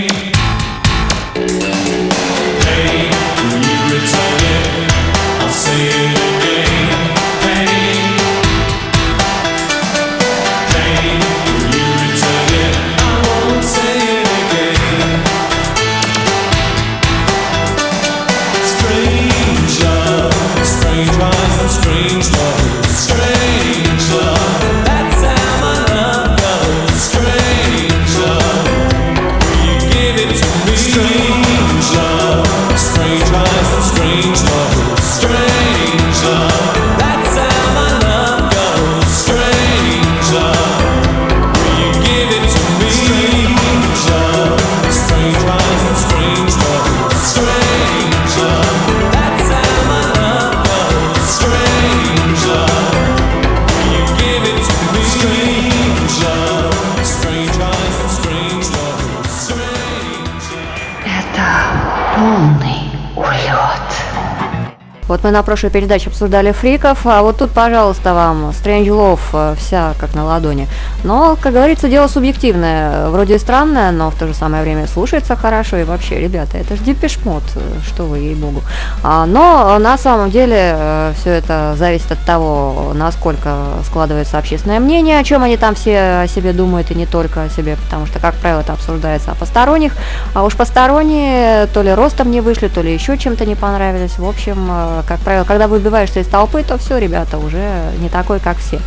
На 65.32 65.42
прошлой 65.42 65.70
передаче 65.70 66.10
обсуждали 66.10 66.52
фриков, 66.52 67.00
а 67.04 67.22
вот 67.22 67.38
тут, 67.38 67.50
пожалуйста, 67.50 68.14
вам 68.14 68.50
Strange 68.50 68.86
Love 68.86 69.20
э, 69.32 69.54
вся 69.58 69.94
как 69.98 70.14
на 70.14 70.24
ладони. 70.24 70.68
Но, 71.04 71.36
как 71.40 71.54
говорится, 71.54 71.88
дело 71.88 72.06
субъективное. 72.06 73.08
Вроде 73.08 73.36
и 73.36 73.38
странное, 73.38 73.90
но 73.90 74.10
в 74.10 74.14
то 74.14 74.26
же 74.26 74.34
самое 74.34 74.62
время 74.62 74.86
слушается 74.86 75.34
хорошо. 75.34 75.78
И 75.78 75.84
вообще, 75.84 76.20
ребята, 76.20 76.58
это 76.58 76.76
же 76.76 76.82
депешмот, 76.82 77.42
что 77.86 78.04
вы, 78.04 78.18
ей-богу. 78.18 78.62
А, 79.04 79.26
но 79.26 79.78
на 79.78 79.98
самом 79.98 80.30
деле 80.30 81.12
все 81.16 81.30
это 81.30 81.74
зависит 81.76 82.12
от 82.12 82.20
того, 82.20 82.92
насколько 82.94 83.56
складывается 83.84 84.38
общественное 84.38 84.80
мнение, 84.80 85.18
о 85.18 85.24
чем 85.24 85.42
они 85.42 85.56
там 85.56 85.74
все 85.74 86.22
о 86.22 86.26
себе 86.28 86.52
думают 86.52 86.90
и 86.90 86.94
не 86.94 87.06
только 87.06 87.42
о 87.42 87.48
себе, 87.48 87.76
потому 87.84 88.06
что, 88.06 88.20
как 88.20 88.34
правило, 88.36 88.60
это 88.60 88.72
обсуждается 88.72 89.32
о 89.32 89.34
посторонних. 89.34 89.94
А 90.34 90.44
уж 90.44 90.56
посторонние 90.56 91.66
то 91.66 91.82
ли 91.82 91.92
ростом 91.92 92.30
не 92.30 92.40
вышли, 92.40 92.68
то 92.68 92.80
ли 92.80 92.92
еще 92.92 93.18
чем-то 93.18 93.44
не 93.44 93.54
понравились. 93.54 94.18
В 94.18 94.28
общем, 94.28 94.68
э, 94.70 95.02
как 95.06 95.20
правило, 95.20 95.44
когда 95.44 95.68
выбиваешься 95.68 96.20
из 96.20 96.26
толпы, 96.26 96.62
то 96.62 96.78
все, 96.78 96.98
ребята, 96.98 97.38
уже 97.38 97.90
не 97.98 98.08
такой, 98.08 98.40
как 98.40 98.58
все. 98.58 98.78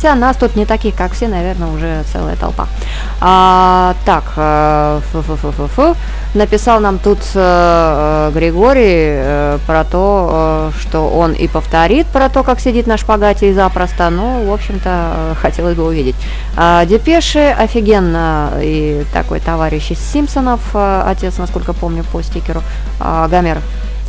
Хотя 0.00 0.14
нас 0.14 0.36
тут 0.36 0.56
не 0.56 0.64
таких, 0.64 0.94
как 0.94 1.12
все, 1.12 1.28
наверное, 1.28 1.68
уже 1.68 2.04
целая 2.10 2.34
толпа. 2.34 2.66
А, 3.20 3.94
так, 4.06 4.24
э, 4.34 5.00
фу-фу-фу-фу-фу. 5.12 5.94
написал 6.32 6.80
нам 6.80 6.98
тут 6.98 7.18
э, 7.34 8.30
э, 8.30 8.30
Григорий 8.32 8.80
э, 8.82 9.58
про 9.66 9.84
то, 9.84 10.70
э, 10.74 10.80
что 10.80 11.10
он 11.10 11.32
и 11.32 11.48
повторит 11.48 12.06
про 12.06 12.30
то, 12.30 12.42
как 12.44 12.60
сидит 12.60 12.86
на 12.86 12.96
шпагате 12.96 13.50
и 13.50 13.52
запросто. 13.52 14.08
Ну, 14.08 14.48
в 14.48 14.52
общем-то, 14.54 14.88
э, 14.88 15.34
хотелось 15.38 15.76
бы 15.76 15.84
увидеть. 15.84 16.16
А, 16.56 16.86
Депеши 16.86 17.54
офигенно. 17.58 18.52
И 18.62 19.04
такой 19.12 19.40
товарищ 19.40 19.90
из 19.90 19.98
Симпсонов, 19.98 20.60
отец, 20.74 21.36
насколько 21.36 21.74
помню, 21.74 22.04
по 22.04 22.22
стикеру, 22.22 22.62
а, 23.00 23.28
Гомер 23.28 23.58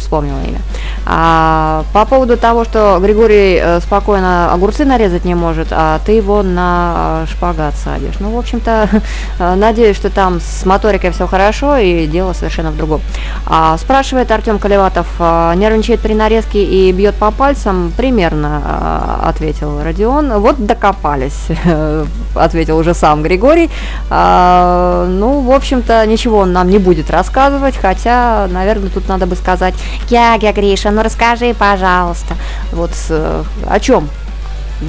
вспомнила 0.02 0.40
имя. 0.44 0.60
А, 1.06 1.84
по 1.94 2.06
поводу 2.06 2.38
того, 2.38 2.64
что 2.64 3.00
Григорий 3.02 3.60
э, 3.62 3.80
спокойно 3.80 4.54
огурцы 4.54 4.86
нарезать 4.86 5.26
не 5.26 5.36
может, 5.36 5.70
а 5.72 6.00
ты 6.06 6.14
его 6.14 6.44
на 6.44 7.24
э, 7.24 7.32
шпагат 7.32 7.76
садишь. 7.76 8.16
Ну, 8.20 8.32
в 8.32 8.38
общем-то, 8.38 8.90
э, 9.40 9.56
надеюсь, 9.56 9.96
что 9.96 10.10
там 10.10 10.40
с 10.40 10.66
моторикой 10.66 11.12
все 11.12 11.28
хорошо 11.28 11.78
и 11.78 12.06
дело 12.08 12.34
совершенно 12.34 12.72
в 12.72 12.78
другом. 12.78 13.02
А, 13.46 13.78
спрашивает 13.78 14.32
Артем 14.32 14.60
Колеватов, 14.60 15.08
а, 15.20 15.54
нервничает 15.56 16.02
при 16.02 16.14
нарезке 16.14 16.64
и 16.64 16.92
бьет 16.92 17.16
по 17.16 17.32
пальцам? 17.32 17.92
Примерно, 17.98 18.62
а, 18.64 19.30
ответил 19.30 19.82
Родион. 19.84 20.40
Вот 20.40 20.66
докопались, 20.66 21.48
ответил 22.36 22.78
уже 22.78 22.94
сам 22.94 23.24
Григорий. 23.24 23.70
А, 24.10 25.08
ну, 25.08 25.42
в 25.42 25.52
общем-то, 25.52 26.06
ничего 26.06 26.40
он 26.40 26.54
нам 26.54 26.70
не 26.70 26.78
будет 26.78 27.10
рассказывать, 27.10 27.76
хотя, 27.76 28.48
наверное, 28.52 28.90
тут 28.90 29.08
надо 29.08 29.26
бы 29.26 29.36
сказать, 29.36 29.74
Гягя, 30.10 30.52
Гриша, 30.52 30.92
ну 30.92 31.04
расскажи, 31.04 31.54
пожалуйста. 31.54 32.36
Вот 32.72 32.92
э, 33.10 33.44
о 33.68 33.80
чем 33.80 34.10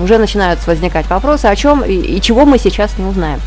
уже 0.01 0.19
начинают 0.19 0.65
возникать 0.67 1.09
вопросы, 1.09 1.47
о 1.47 1.57
чем 1.57 1.83
и, 1.83 1.93
и 1.93 2.21
чего 2.21 2.45
мы 2.45 2.59
сейчас 2.59 2.99
не 2.99 3.05
узнаем. 3.05 3.41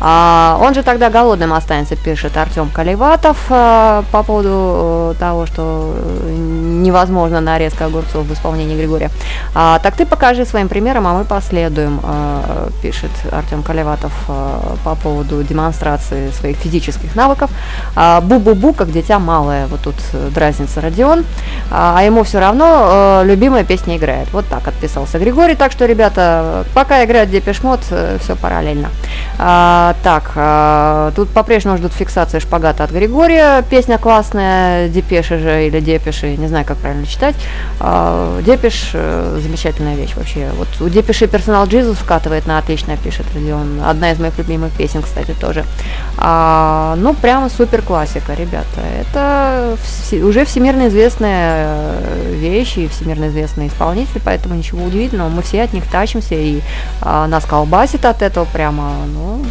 А, 0.00 0.58
он 0.60 0.74
же 0.74 0.82
тогда 0.82 1.10
голодным 1.10 1.52
останется, 1.52 1.96
пишет 1.96 2.36
Артем 2.36 2.68
Каливатов 2.68 3.36
а, 3.50 4.04
по 4.10 4.22
поводу 4.22 4.50
а, 4.50 5.14
того, 5.18 5.46
что 5.46 5.94
невозможно 6.26 7.40
нарезка 7.40 7.86
огурцов 7.86 8.26
в 8.26 8.32
исполнении 8.32 8.76
Григория. 8.76 9.10
А, 9.54 9.78
так 9.78 9.94
ты 9.96 10.06
покажи 10.06 10.44
своим 10.44 10.68
примером, 10.68 11.06
а 11.06 11.14
мы 11.14 11.24
последуем, 11.24 12.00
а, 12.02 12.68
пишет 12.82 13.10
Артем 13.30 13.62
Каливатов 13.62 14.12
а, 14.28 14.76
по 14.84 14.94
поводу 14.94 15.42
демонстрации 15.42 16.30
своих 16.30 16.56
физических 16.56 17.14
навыков. 17.14 17.50
А, 17.94 18.20
Бу-бу-бу, 18.20 18.72
как 18.74 18.90
дитя 18.90 19.18
малое, 19.18 19.66
вот 19.66 19.80
тут 19.80 19.94
дразнится 20.30 20.80
Родион, 20.80 21.24
а, 21.70 21.96
а 21.98 22.02
ему 22.02 22.24
все 22.24 22.40
равно 22.40 22.64
а, 22.66 23.22
любимая 23.22 23.64
песня 23.64 23.96
играет. 23.96 24.28
Вот 24.32 24.46
так 24.46 24.66
отписался 24.66 25.18
Григорий, 25.18 25.54
так 25.54 25.72
что 25.72 25.86
ребята, 25.92 26.64
пока 26.74 27.04
играет 27.04 27.30
Депешмот, 27.30 27.80
все 27.84 28.36
параллельно. 28.36 28.88
А, 29.38 29.94
так, 30.02 30.32
а, 30.36 31.12
тут 31.14 31.28
по-прежнему 31.30 31.76
ждут 31.76 31.92
фиксации 31.92 32.38
шпагата 32.38 32.84
от 32.84 32.90
Григория. 32.90 33.62
Песня 33.68 33.98
классная, 33.98 34.88
Депеши 34.88 35.38
же 35.38 35.66
или 35.66 35.80
Депеши, 35.80 36.36
не 36.36 36.48
знаю, 36.48 36.64
как 36.64 36.78
правильно 36.78 37.06
читать. 37.06 37.34
А, 37.80 38.40
Depeche 38.42 38.90
э, 38.94 39.38
замечательная 39.42 39.94
вещь 39.96 40.12
вообще. 40.16 40.48
Вот 40.56 40.68
у 40.80 40.88
Депеши 40.88 41.26
Personal 41.26 41.66
Jesus 41.66 41.98
вкатывает 41.98 42.46
на 42.46 42.58
отлично, 42.58 42.96
пишет 42.96 43.26
Родион. 43.34 43.80
Одна 43.86 44.12
из 44.12 44.18
моих 44.18 44.36
любимых 44.38 44.72
песен, 44.72 45.02
кстати, 45.02 45.32
тоже. 45.40 45.64
А, 46.18 46.94
ну, 46.96 47.14
прямо 47.14 47.48
супер 47.50 47.82
классика, 47.82 48.34
ребята. 48.34 48.80
Это 49.00 49.76
вс- 49.82 50.22
уже 50.22 50.44
всемирно 50.44 50.88
известная 50.88 51.66
э, 51.68 52.34
вещь 52.34 52.76
и 52.78 52.88
всемирно 52.88 53.28
известный 53.28 53.66
исполнитель, 53.68 54.20
поэтому 54.24 54.54
ничего 54.54 54.84
удивительного. 54.84 55.28
Мы 55.28 55.42
все 55.42 55.62
от 55.62 55.72
них 55.72 55.81
тащимся, 55.86 56.34
и 56.34 56.60
а, 57.00 57.26
нас 57.26 57.44
колбасит 57.44 58.04
от 58.04 58.22
этого 58.22 58.44
прямо, 58.44 58.92
ну, 59.06 59.44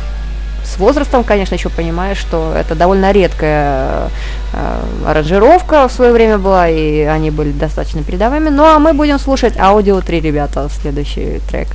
с 0.63 0.77
возрастом, 0.77 1.23
конечно, 1.23 1.55
еще 1.55 1.69
понимаешь, 1.69 2.17
что 2.17 2.53
это 2.55 2.75
довольно 2.75 3.11
редкая 3.11 4.09
э, 4.53 4.83
аранжировка 5.05 5.87
в 5.87 5.91
свое 5.91 6.13
время 6.13 6.37
была, 6.37 6.69
и 6.69 7.01
они 7.01 7.31
были 7.31 7.51
достаточно 7.51 8.03
передовыми. 8.03 8.49
Ну, 8.49 8.63
а 8.63 8.79
мы 8.79 8.93
будем 8.93 9.19
слушать 9.19 9.57
аудио 9.57 10.01
3, 10.01 10.21
ребята, 10.21 10.69
следующий 10.69 11.41
трек. 11.49 11.67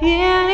like 0.00 0.53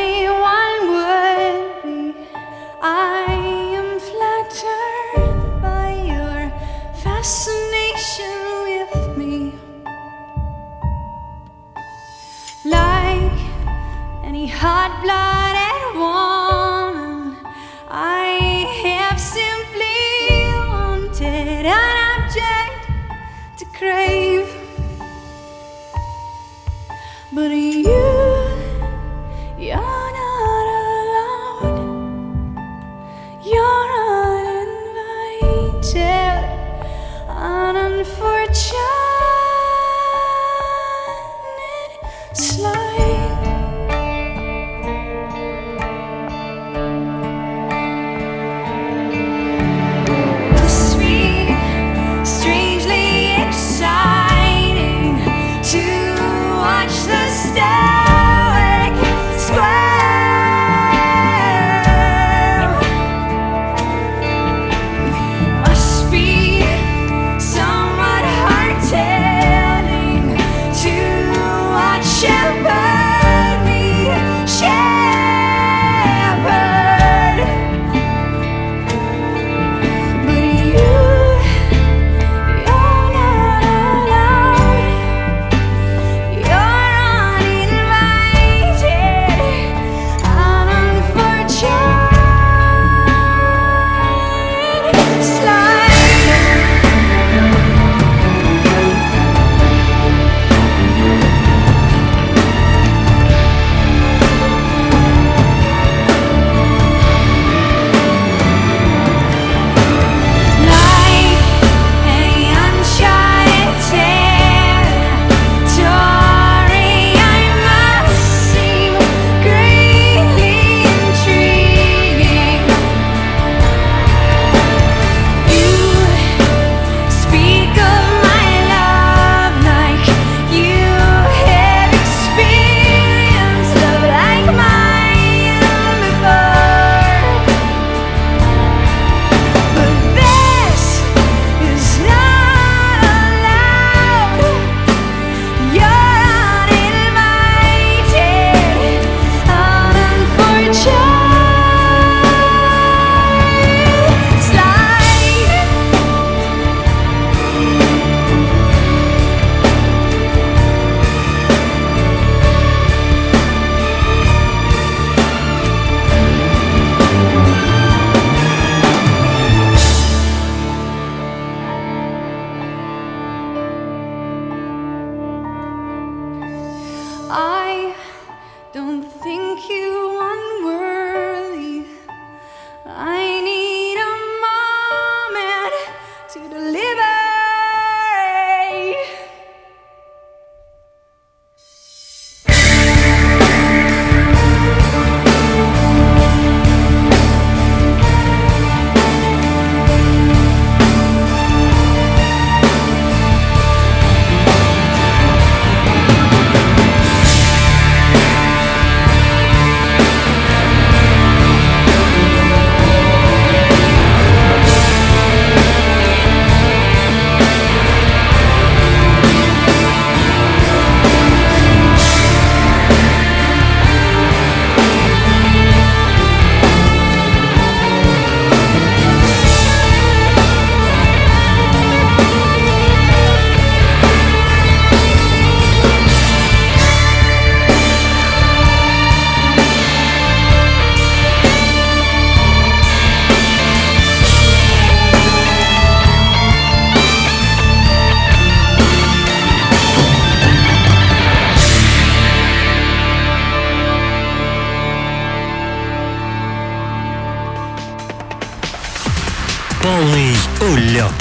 Полный 259.81 260.35
улет. 260.61 261.11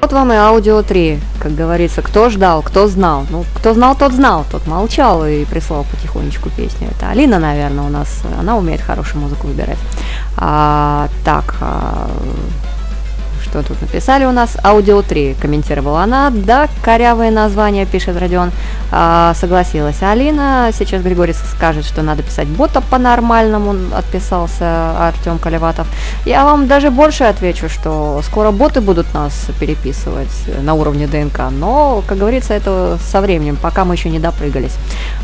Вот 0.00 0.12
вам 0.12 0.32
и 0.32 0.36
аудио 0.36 0.82
3, 0.82 1.20
как 1.38 1.54
говорится, 1.54 2.00
кто 2.00 2.30
ждал, 2.30 2.62
кто 2.62 2.86
знал. 2.86 3.26
Ну, 3.28 3.44
кто 3.54 3.74
знал, 3.74 3.94
тот 3.94 4.12
знал, 4.12 4.46
тот 4.50 4.66
молчал 4.66 5.26
и 5.26 5.44
прислал 5.44 5.84
потихонечку 5.84 6.48
песню. 6.48 6.88
Это 6.90 7.10
Алина, 7.10 7.38
наверное, 7.38 7.84
у 7.84 7.90
нас, 7.90 8.22
она 8.38 8.56
умеет 8.56 8.80
хорошую 8.80 9.20
музыку 9.20 9.46
выбирать. 9.46 9.78
А, 10.38 11.08
так, 11.22 11.56
а, 11.60 12.08
что 13.56 13.68
тут 13.68 13.80
написали 13.80 14.26
у 14.26 14.32
нас? 14.32 14.58
Аудио 14.62 15.00
3, 15.00 15.36
комментировала 15.40 16.02
она. 16.02 16.30
Да, 16.30 16.68
корявое 16.82 17.30
название, 17.30 17.86
пишет 17.86 18.18
Родион. 18.18 18.50
А, 18.92 19.32
согласилась 19.34 20.02
Алина. 20.02 20.70
Сейчас 20.72 21.02
Григорий 21.02 21.32
скажет, 21.32 21.86
что 21.86 22.02
надо 22.02 22.22
писать 22.22 22.48
бота 22.48 22.80
по-нормальному, 22.80 23.74
отписался 23.96 25.08
Артем 25.08 25.38
Колеватов. 25.38 25.86
Я 26.26 26.44
вам 26.44 26.66
даже 26.66 26.90
больше 26.90 27.24
отвечу, 27.24 27.68
что 27.68 28.20
скоро 28.24 28.50
боты 28.50 28.80
будут 28.80 29.12
нас 29.14 29.46
переписывать 29.58 30.28
на 30.62 30.74
уровне 30.74 31.06
ДНК, 31.06 31.50
но, 31.50 32.02
как 32.06 32.18
говорится, 32.18 32.54
это 32.54 32.98
со 33.00 33.20
временем, 33.20 33.56
пока 33.56 33.84
мы 33.84 33.94
еще 33.94 34.10
не 34.10 34.18
допрыгались. 34.18 34.76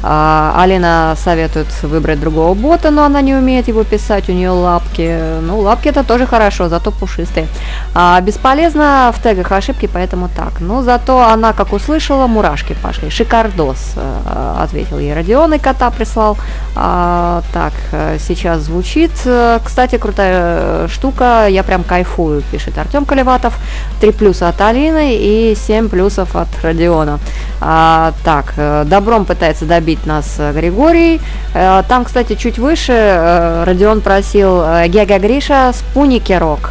А, 0.02 0.54
Алина 0.58 1.14
советует 1.16 1.66
выбрать 1.82 2.18
другого 2.18 2.54
бота, 2.54 2.90
но 2.90 3.04
она 3.04 3.20
не 3.20 3.34
умеет 3.34 3.68
его 3.68 3.84
писать, 3.84 4.28
у 4.28 4.32
нее 4.32 4.50
лапки. 4.50 5.18
Ну, 5.42 5.60
лапки 5.60 5.88
это 5.88 6.02
тоже 6.02 6.26
хорошо, 6.26 6.68
зато 6.68 6.90
пушистые. 6.90 7.46
А, 7.94 8.20
бесполезно 8.22 9.12
в 9.14 9.22
тегах 9.22 9.52
ошибки, 9.52 9.88
поэтому 9.92 10.28
так. 10.28 10.60
Ну, 10.60 10.82
зато 10.82 11.20
она, 11.20 11.52
как 11.52 11.72
услышала, 11.72 12.26
мурашки 12.26 12.74
пошли. 12.82 13.10
Шикардос, 13.10 13.94
э, 13.96 14.54
ответил 14.60 14.98
ей 14.98 15.14
Родион, 15.14 15.54
и 15.54 15.58
кота 15.58 15.90
прислал. 15.90 16.36
А, 16.76 17.42
так, 17.52 17.72
э, 17.92 18.18
сейчас 18.18 18.60
звучит. 18.62 19.10
Э, 19.24 19.58
Кстати, 19.64 19.98
крутая 19.98 20.88
штука, 20.88 21.46
я 21.48 21.62
прям 21.62 21.82
кайфую, 21.84 22.42
пишет 22.50 22.78
Артем 22.78 23.04
Колеватов. 23.04 23.58
Три 24.00 24.12
плюса 24.12 24.48
от 24.48 24.60
Алины 24.60 25.16
и 25.16 25.54
семь 25.54 25.88
плюсов 25.88 26.36
от 26.36 26.48
Родиона. 26.62 27.18
А, 27.60 28.12
так, 28.24 28.54
добром 28.86 29.24
пытается 29.24 29.64
добить 29.66 30.06
нас 30.06 30.40
Григорий. 30.54 31.20
Там, 31.52 32.04
кстати, 32.04 32.34
чуть 32.34 32.58
выше 32.58 33.62
Родион 33.66 34.00
просил 34.00 34.62
Гега 34.88 35.18
Гриша 35.18 35.72
спуники 35.72 36.32
рок. 36.32 36.70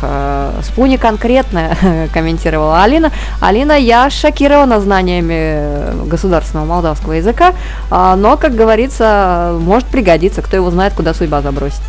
Спуни 0.64 0.98
конкретно, 0.98 1.41
комментировала 2.14 2.84
Алина. 2.84 3.12
Алина, 3.40 3.74
я 3.74 4.10
шокирована 4.10 4.80
знаниями 4.80 5.34
э, 5.38 6.04
государственного 6.06 6.66
молдавского 6.66 7.14
языка, 7.14 7.54
а, 7.90 8.16
но, 8.16 8.38
как 8.38 8.56
говорится, 8.56 9.58
может 9.60 9.88
пригодиться, 9.88 10.42
кто 10.42 10.56
его 10.56 10.72
знает, 10.72 10.94
куда 10.94 11.14
судьба 11.14 11.42
забросит. 11.42 11.82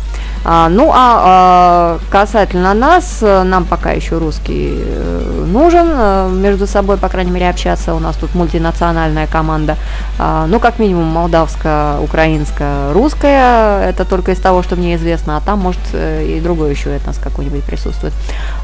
А, 0.45 0.67
ну, 0.67 0.91
а, 0.93 1.21
а, 1.23 1.99
касательно 2.09 2.73
нас, 2.73 3.19
э, 3.21 3.43
нам 3.43 3.63
пока 3.63 3.91
еще 3.91 4.17
русский 4.17 4.73
э, 4.77 5.45
нужен, 5.47 5.87
э, 5.89 6.29
между 6.33 6.67
собой, 6.67 6.97
по 6.97 7.07
крайней 7.07 7.31
мере, 7.31 7.49
общаться. 7.49 7.93
У 7.93 7.99
нас 7.99 8.17
тут 8.17 8.35
мультинациональная 8.35 9.27
команда. 9.27 9.77
А, 10.19 10.45
ну, 10.47 10.59
как 10.59 10.79
минимум, 10.79 11.05
молдавская, 11.05 11.99
украинская, 11.99 12.91
русская. 12.91 13.89
Это 13.89 14.03
только 14.03 14.31
из 14.31 14.39
того, 14.39 14.63
что 14.63 14.75
мне 14.75 14.95
известно. 14.95 15.37
А 15.37 15.41
там, 15.41 15.59
может, 15.59 15.79
и 15.93 16.41
другой 16.43 16.71
еще 16.71 16.93
этнос 16.93 17.17
какой-нибудь 17.17 17.63
присутствует. 17.63 18.13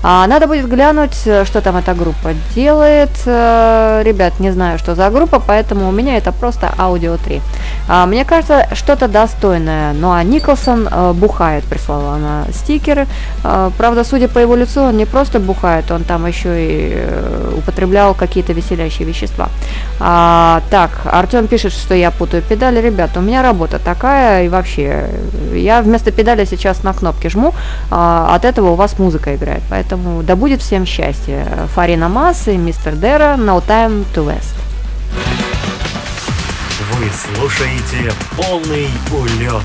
Надо 0.04 0.48
будет 0.48 0.68
глянуть, 0.70 1.16
что 1.16 1.62
там 1.62 1.78
эта 1.78 1.94
группа 1.94 2.34
делает. 2.56 3.12
Ребят, 3.26 4.40
не 4.40 4.52
знаю, 4.52 4.80
что 4.80 4.96
за 4.96 5.10
группа, 5.10 5.40
поэтому 5.40 5.88
у 5.88 5.92
меня 5.92 6.18
это 6.18 6.32
просто 6.32 6.72
аудио 6.78 7.18
3. 7.18 7.42
А, 7.88 8.06
мне 8.06 8.26
кажется, 8.26 8.68
что-то 8.74 9.08
достойное. 9.08 9.94
Ну, 9.94 10.12
а 10.12 10.24
Николсон 10.24 10.88
бухает, 11.14 11.64
прислала 11.70 12.16
она 12.16 12.46
стикеры. 12.52 13.08
А, 13.44 13.72
правда, 13.78 14.04
судя 14.04 14.28
по 14.28 14.40
его 14.40 14.56
лицу, 14.56 14.82
он 14.82 14.98
не 14.98 15.06
просто 15.06 15.40
бухает, 15.40 15.92
он 15.92 16.04
там 16.04 16.26
еще 16.26 16.50
и 16.50 16.94
э, 16.96 17.54
употреблял 17.58 18.14
какие-то 18.14 18.54
веселящие 18.54 19.08
вещества. 19.08 19.50
А, 20.00 20.62
так, 20.70 20.92
Артем 21.06 21.48
пишет, 21.48 21.74
что 21.74 21.94
я 21.94 22.12
путаю 22.12 22.42
педали. 22.42 22.82
Ребята, 22.82 23.20
у 23.20 23.22
меня 23.22 23.42
работа 23.42 23.80
такая, 23.80 24.46
и 24.46 24.50
вообще, 24.50 25.10
э, 25.52 25.58
я 25.58 25.82
вместо 25.82 26.12
педали 26.12 26.46
сейчас 26.46 26.84
на 26.84 26.94
кнопки 26.94 27.28
жму, 27.30 27.54
а, 27.92 28.36
от 28.36 28.46
этого 28.46 28.72
у 28.72 28.76
вас 28.76 29.00
музыка 29.00 29.36
играет. 29.36 29.64
Поэтому 29.70 30.24
да 30.24 30.36
будет 30.36 30.62
всем 30.62 30.86
счастье. 30.86 31.46
Фарина 31.76 32.10
Масс 32.10 32.48
и 32.48 32.58
мистер 32.58 32.96
Дера, 32.96 33.36
No 33.38 33.64
Time 33.66 34.06
to 34.16 34.26
West. 34.26 34.56
Вы 36.92 37.10
слушаете 37.12 38.12
полный 38.36 38.88
улет. 39.12 39.64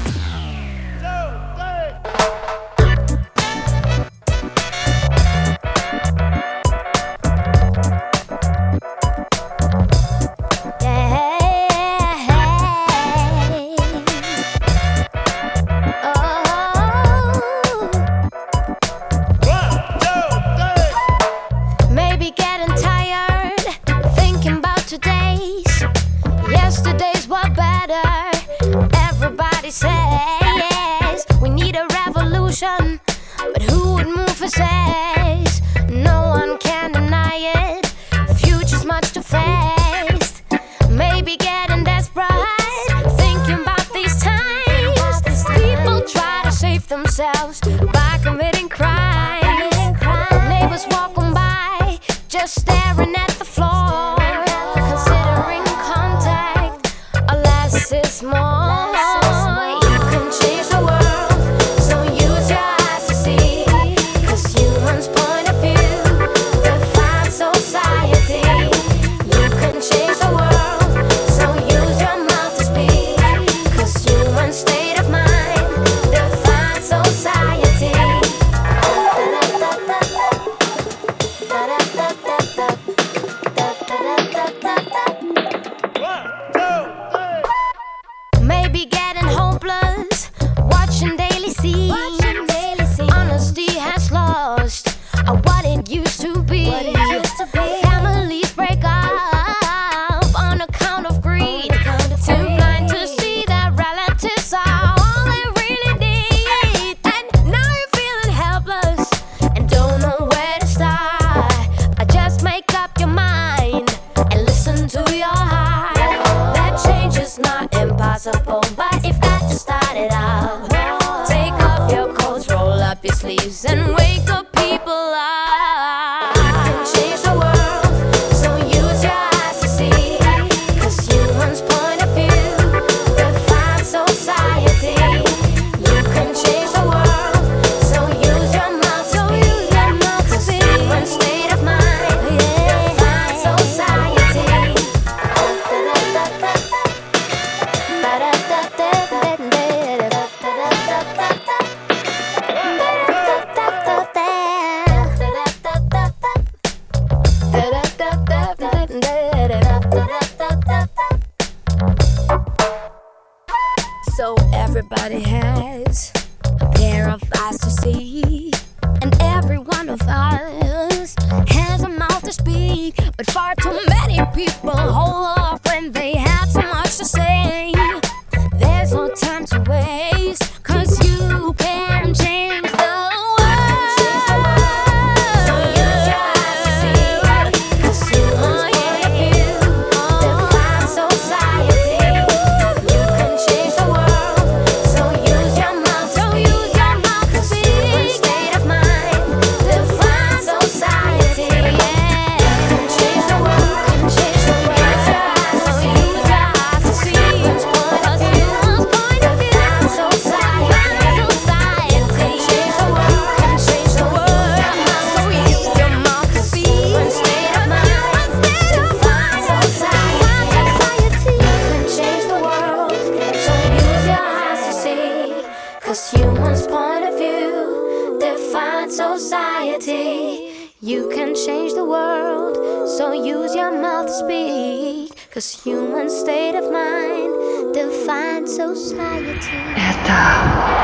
Это 239.75 240.15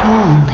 улет. 0.03 0.50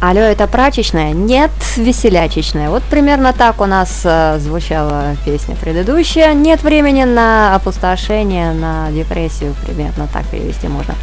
Алло, 0.00 0.20
это 0.20 0.46
прачечная? 0.46 1.10
Нет, 1.10 1.50
веселячечная. 1.76 2.70
Вот 2.70 2.84
примерно 2.84 3.32
так 3.32 3.60
у 3.60 3.66
нас 3.66 4.02
э, 4.04 4.38
звучала 4.38 5.16
песня 5.24 5.56
предыдущая. 5.56 6.34
Нет 6.34 6.62
времени 6.62 7.02
на 7.02 7.56
опустошение, 7.56 8.52
на 8.52 8.92
депрессию, 8.92 9.56
примерно 9.66 10.06
так 10.06 10.24
перевести 10.26 10.68
можно. 10.68 10.94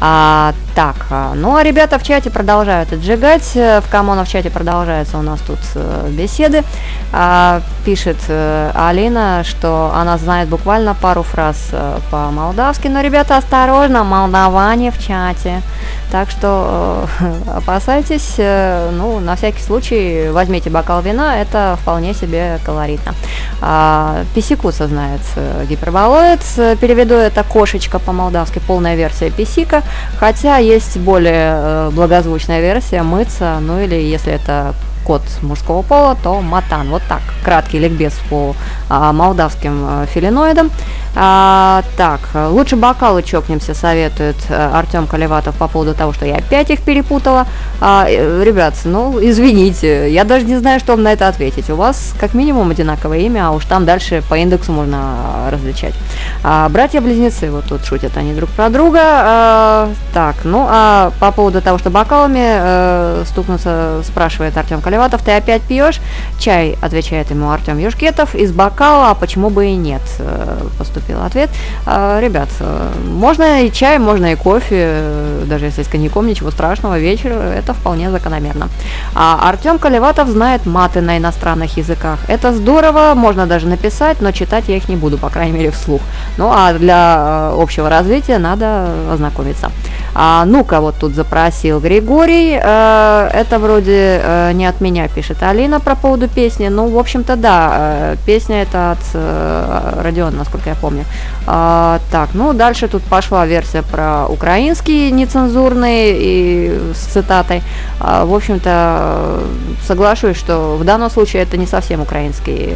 А, 0.00 0.52
так, 0.74 0.96
а, 1.10 1.34
ну 1.36 1.54
а 1.54 1.62
ребята 1.62 2.00
в 2.00 2.02
чате 2.02 2.30
продолжают 2.30 2.92
отжигать. 2.92 3.52
Э, 3.54 3.80
В 3.82 3.88
Камона 3.88 4.24
в 4.24 4.28
чате 4.28 4.50
продолжаются 4.50 5.18
у 5.18 5.22
нас 5.22 5.38
тут 5.42 5.60
э, 5.76 6.08
беседы. 6.10 6.64
А, 7.12 7.62
пишет 7.84 8.18
Алина, 8.28 9.44
что 9.44 9.92
она 9.94 10.18
знает 10.18 10.48
буквально 10.48 10.94
пару 10.94 11.22
фраз 11.22 11.70
по-молдавски. 12.10 12.88
Но, 12.88 13.00
ребята, 13.00 13.36
осторожно, 13.36 14.02
молдаване 14.02 14.90
в 14.90 14.98
чате. 14.98 15.62
Так 16.10 16.30
что 16.30 17.06
опасайтесь, 17.56 18.39
ну, 18.40 19.20
на 19.20 19.36
всякий 19.36 19.62
случай 19.62 20.28
возьмите 20.30 20.70
бокал 20.70 21.02
вина, 21.02 21.40
это 21.40 21.78
вполне 21.80 22.14
себе 22.14 22.58
колоритно. 22.64 23.14
А, 23.60 24.24
Писикуса 24.34 24.88
знает 24.88 25.20
э, 25.36 25.66
гиперболоид, 25.68 26.40
э, 26.56 26.76
переведу 26.80 27.14
это 27.14 27.44
кошечка 27.44 27.98
по-молдавски, 27.98 28.60
полная 28.66 28.96
версия 28.96 29.30
писика, 29.30 29.82
хотя 30.18 30.56
есть 30.58 30.96
более 30.96 31.52
э, 31.54 31.90
благозвучная 31.92 32.60
версия 32.60 33.02
мыться, 33.02 33.58
ну 33.60 33.80
или 33.80 33.94
если 33.94 34.32
это 34.32 34.74
кот 35.04 35.22
мужского 35.42 35.82
пола, 35.82 36.16
то 36.22 36.40
матан. 36.40 36.90
Вот 36.90 37.02
так, 37.08 37.22
краткий 37.44 37.78
ликбез 37.78 38.14
по 38.28 38.54
а, 38.88 39.12
молдавским 39.12 39.84
а, 39.86 40.06
филиноидам. 40.06 40.70
А, 41.16 41.82
так, 41.96 42.20
э, 42.34 42.46
лучше 42.46 42.76
бокалы 42.76 43.24
чокнемся, 43.24 43.74
советует 43.74 44.36
Артем 44.48 45.08
Колеватов 45.08 45.56
по 45.56 45.66
поводу 45.66 45.92
того, 45.92 46.12
что 46.12 46.24
я 46.24 46.36
опять 46.36 46.70
их 46.70 46.82
перепутала. 46.82 47.46
А, 47.80 48.06
э, 48.08 48.44
ребят, 48.44 48.74
ну, 48.84 49.18
извините, 49.20 50.12
я 50.12 50.24
даже 50.24 50.44
не 50.44 50.56
знаю, 50.56 50.78
что 50.78 50.92
вам 50.92 51.02
на 51.02 51.12
это 51.12 51.26
ответить. 51.26 51.68
У 51.70 51.74
вас 51.74 52.14
как 52.20 52.34
минимум 52.34 52.70
одинаковое 52.70 53.18
имя, 53.20 53.48
а 53.48 53.50
уж 53.50 53.64
там 53.64 53.84
дальше 53.86 54.22
по 54.28 54.36
индексу 54.36 54.72
можно 54.72 54.98
а, 55.00 55.50
различать. 55.50 55.94
А, 56.44 56.68
братья-близнецы, 56.68 57.50
вот 57.50 57.64
тут 57.64 57.84
шутят 57.84 58.16
они 58.16 58.32
друг 58.34 58.50
про 58.50 58.68
друга. 58.68 59.00
А, 59.02 59.92
так, 60.14 60.36
ну, 60.44 60.66
а 60.68 61.12
по 61.18 61.32
поводу 61.32 61.60
того, 61.60 61.78
что 61.78 61.90
бокалами 61.90 62.40
э, 62.42 63.24
стукнуться, 63.26 64.02
спрашивает 64.04 64.56
Артем 64.56 64.80
Колеватов, 64.80 64.89
ты 65.22 65.32
опять 65.32 65.62
пьешь? 65.62 66.00
Чай, 66.38 66.76
отвечает 66.80 67.30
ему 67.30 67.50
Артем 67.50 67.78
Юшкетов, 67.78 68.34
из 68.34 68.52
бокала, 68.52 69.10
а 69.10 69.14
почему 69.14 69.50
бы 69.50 69.66
и 69.66 69.76
нет, 69.76 70.02
э, 70.18 70.66
поступил 70.78 71.22
ответ. 71.22 71.50
А, 71.86 72.20
ребят, 72.20 72.48
э, 72.60 72.88
можно 73.06 73.64
и 73.64 73.72
чай, 73.72 73.98
можно 73.98 74.32
и 74.32 74.36
кофе, 74.36 74.68
э, 74.70 75.44
даже 75.46 75.66
если 75.66 75.82
с 75.82 75.88
коньяком, 75.88 76.26
ничего 76.26 76.50
страшного, 76.50 76.98
вечер, 76.98 77.32
это 77.32 77.74
вполне 77.74 78.10
закономерно. 78.10 78.68
А 79.14 79.48
Артем 79.48 79.78
Колеватов 79.78 80.28
знает 80.28 80.66
маты 80.66 81.00
на 81.00 81.18
иностранных 81.18 81.76
языках. 81.76 82.18
Это 82.28 82.52
здорово, 82.52 83.14
можно 83.14 83.46
даже 83.46 83.66
написать, 83.66 84.20
но 84.20 84.32
читать 84.32 84.64
я 84.68 84.76
их 84.76 84.88
не 84.88 84.96
буду, 84.96 85.18
по 85.18 85.28
крайней 85.28 85.52
мере, 85.52 85.70
вслух. 85.70 86.00
Ну, 86.36 86.50
а 86.50 86.72
для 86.72 87.50
э, 87.52 87.62
общего 87.62 87.88
развития 87.88 88.38
надо 88.38 88.88
ознакомиться. 89.12 89.70
А, 90.14 90.44
ну-ка, 90.44 90.80
вот 90.80 90.96
тут 90.98 91.14
запросил 91.14 91.80
Григорий. 91.80 92.58
Э, 92.60 93.28
это 93.32 93.58
вроде 93.58 94.20
э, 94.22 94.52
не 94.52 94.66
от 94.66 94.79
меня, 94.80 95.08
пишет 95.08 95.42
Алина 95.42 95.80
про 95.80 95.94
поводу 95.94 96.28
песни. 96.28 96.68
Ну, 96.68 96.88
в 96.88 96.98
общем-то, 96.98 97.36
да, 97.36 97.72
э, 97.72 98.16
песня 98.26 98.62
это 98.62 98.92
от 98.92 98.98
э, 99.14 100.02
Родиона, 100.02 100.38
насколько 100.38 100.70
я 100.70 100.76
помню. 100.76 101.04
А, 101.46 102.00
так, 102.10 102.30
ну, 102.34 102.52
дальше 102.52 102.88
тут 102.88 103.02
пошла 103.02 103.46
версия 103.46 103.82
про 103.82 104.26
украинский 104.28 105.10
нецензурный 105.10 106.12
и 106.16 106.92
с 106.94 107.12
цитатой. 107.12 107.62
А, 108.00 108.24
в 108.24 108.34
общем-то, 108.34 108.70
э, 108.70 109.44
соглашусь, 109.86 110.36
что 110.36 110.76
в 110.76 110.84
данном 110.84 111.10
случае 111.10 111.42
это 111.42 111.56
не 111.56 111.66
совсем 111.66 112.00
украинский 112.00 112.74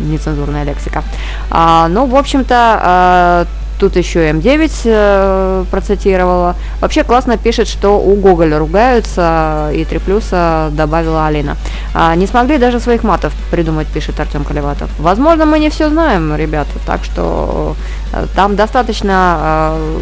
нецензурная 0.00 0.64
лексика. 0.64 1.02
А, 1.50 1.88
ну, 1.88 2.06
в 2.06 2.16
общем-то, 2.16 2.80
а, 2.82 3.46
тут 3.80 3.96
еще 3.96 4.30
М9 4.30 4.70
э, 4.84 5.64
процитировала. 5.70 6.54
Вообще 6.80 7.02
классно 7.02 7.38
пишет, 7.38 7.66
что 7.66 7.98
у 7.98 8.14
Гоголя 8.14 8.58
ругаются, 8.58 9.70
и 9.74 9.84
три 9.84 9.98
плюса 9.98 10.68
добавила 10.72 11.26
Алина. 11.26 11.56
А, 11.94 12.14
не 12.14 12.26
смогли 12.26 12.58
даже 12.58 12.78
своих 12.78 13.02
матов 13.02 13.32
придумать, 13.50 13.88
пишет 13.88 14.20
Артем 14.20 14.44
Колеватов. 14.44 14.90
Возможно, 14.98 15.46
мы 15.46 15.58
не 15.58 15.70
все 15.70 15.88
знаем, 15.88 16.36
ребята, 16.36 16.70
так 16.86 17.02
что 17.04 17.74
э, 18.12 18.26
там 18.36 18.54
достаточно 18.54 19.38
э, 19.40 20.00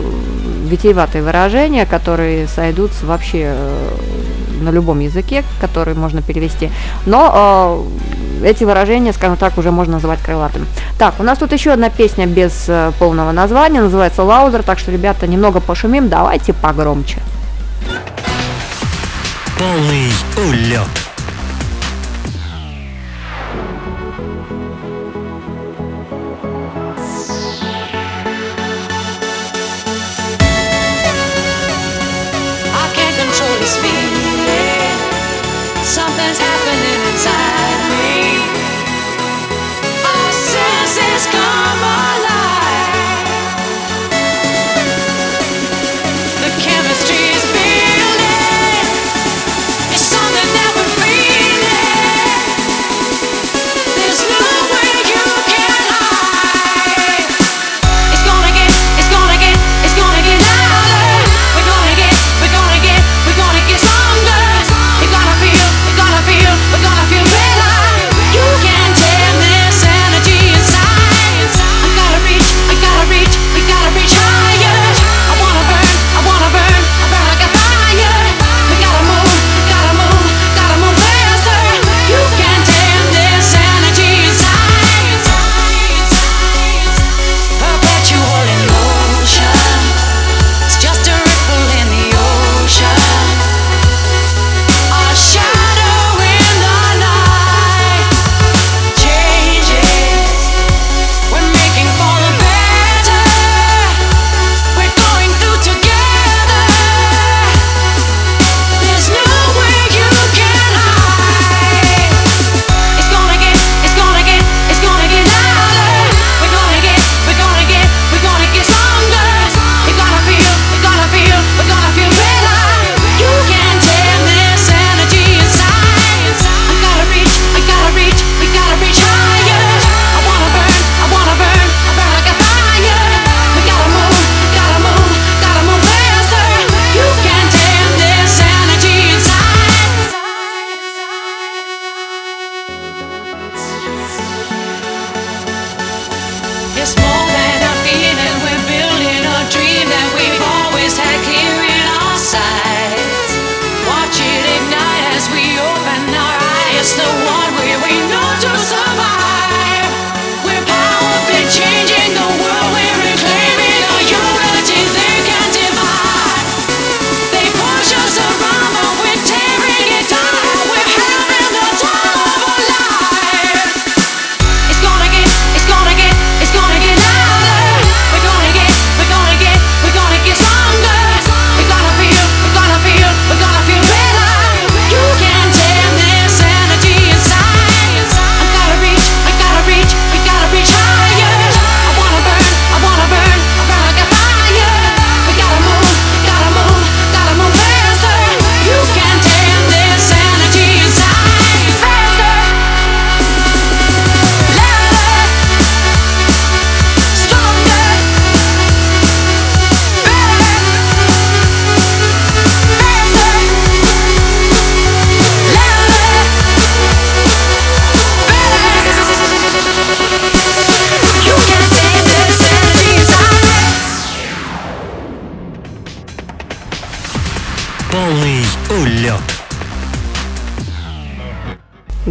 витиеватые 0.66 1.22
выражения, 1.22 1.86
которые 1.86 2.48
сойдут 2.48 2.90
вообще 3.02 3.54
э, 3.54 3.88
на 4.60 4.70
любом 4.70 4.98
языке, 4.98 5.44
который 5.60 5.94
можно 5.94 6.20
перевести. 6.20 6.70
Но 7.06 7.84
э, 7.84 8.27
эти 8.42 8.64
выражения, 8.64 9.12
скажем 9.12 9.36
так, 9.36 9.58
уже 9.58 9.70
можно 9.70 9.94
называть 9.94 10.20
крылатыми. 10.20 10.66
Так, 10.98 11.14
у 11.18 11.22
нас 11.22 11.38
тут 11.38 11.52
еще 11.52 11.70
одна 11.72 11.90
песня 11.90 12.26
без 12.26 12.64
э, 12.68 12.92
полного 12.98 13.32
названия, 13.32 13.80
называется 13.80 14.22
«Лаузер», 14.22 14.62
так 14.62 14.78
что, 14.78 14.90
ребята, 14.90 15.26
немного 15.26 15.60
пошумим, 15.60 16.08
давайте 16.08 16.52
погромче. 16.52 17.18
Полный 19.58 20.12
улет. 20.36 21.07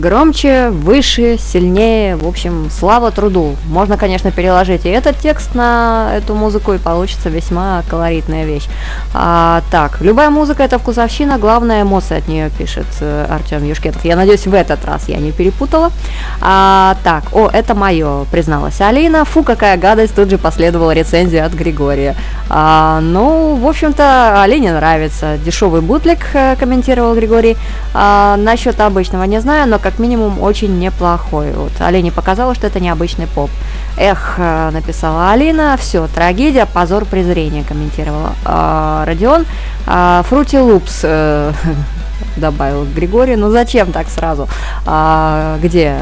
Громче, 0.07 0.69
выше, 0.69 1.37
сильнее, 1.37 2.15
в 2.15 2.25
общем, 2.25 2.69
слава 2.71 3.11
труду. 3.11 3.57
Можно, 3.65 3.97
конечно, 3.97 4.31
переложить 4.31 4.85
и 4.85 4.89
этот 4.89 5.17
текст 5.17 5.53
на 5.53 6.11
эту 6.15 6.33
музыку, 6.33 6.71
и 6.71 6.77
получится 6.77 7.27
весьма 7.27 7.83
колоритная 7.89 8.45
вещь. 8.45 8.67
А, 9.13 9.63
так, 9.69 9.99
любая 9.99 10.29
музыка 10.29 10.63
это 10.63 10.79
вкусовщина, 10.79 11.37
главная 11.37 11.81
эмоция 11.81 12.19
от 12.19 12.29
нее, 12.29 12.49
пишет 12.57 12.85
э, 13.01 13.27
Артем 13.29 13.65
Юшкетов. 13.65 14.05
Я 14.05 14.15
надеюсь, 14.15 14.47
в 14.47 14.53
этот 14.53 14.85
раз 14.85 15.09
я 15.09 15.17
не 15.17 15.33
перепутала. 15.33 15.91
А, 16.39 16.95
так, 17.03 17.23
о, 17.33 17.49
это 17.51 17.75
мое, 17.75 18.23
призналась 18.31 18.79
Алина. 18.79 19.25
Фу, 19.25 19.43
какая 19.43 19.75
гадость, 19.75 20.15
тут 20.15 20.29
же 20.29 20.37
последовала 20.37 20.91
рецензия 20.91 21.45
от 21.45 21.51
Григория. 21.51 22.15
А, 22.49 23.01
ну, 23.01 23.55
в 23.55 23.67
общем-то, 23.67 24.41
Алине 24.41 24.71
нравится. 24.71 25.37
Дешевый 25.43 25.81
бутлик, 25.81 26.19
э, 26.33 26.55
комментировал 26.57 27.13
Григорий. 27.13 27.57
А, 27.93 28.37
насчет 28.37 28.79
обычного 28.79 29.23
не 29.23 29.41
знаю, 29.41 29.67
но 29.67 29.79
как 29.79 29.96
минимум 29.99 30.41
очень 30.41 30.79
неплохой. 30.79 31.51
Вот 31.51 31.71
Алине 31.79 32.11
показалось, 32.11 32.57
что 32.57 32.67
это 32.67 32.79
необычный 32.79 33.27
поп. 33.27 33.49
Эх, 33.97 34.35
э, 34.37 34.69
написала 34.71 35.31
Алина, 35.31 35.77
все, 35.77 36.07
трагедия, 36.07 36.65
позор, 36.65 37.05
презрение, 37.05 37.63
комментировала 37.63 38.33
а, 38.45 39.05
Родион. 39.05 39.45
Фрути 40.29 40.59
Лупс 40.59 41.05
добавил 42.37 42.85
Григорий. 42.85 43.35
Ну 43.35 43.51
зачем 43.51 43.91
так 43.91 44.07
сразу? 44.09 44.47
А, 44.85 45.57
где? 45.61 45.95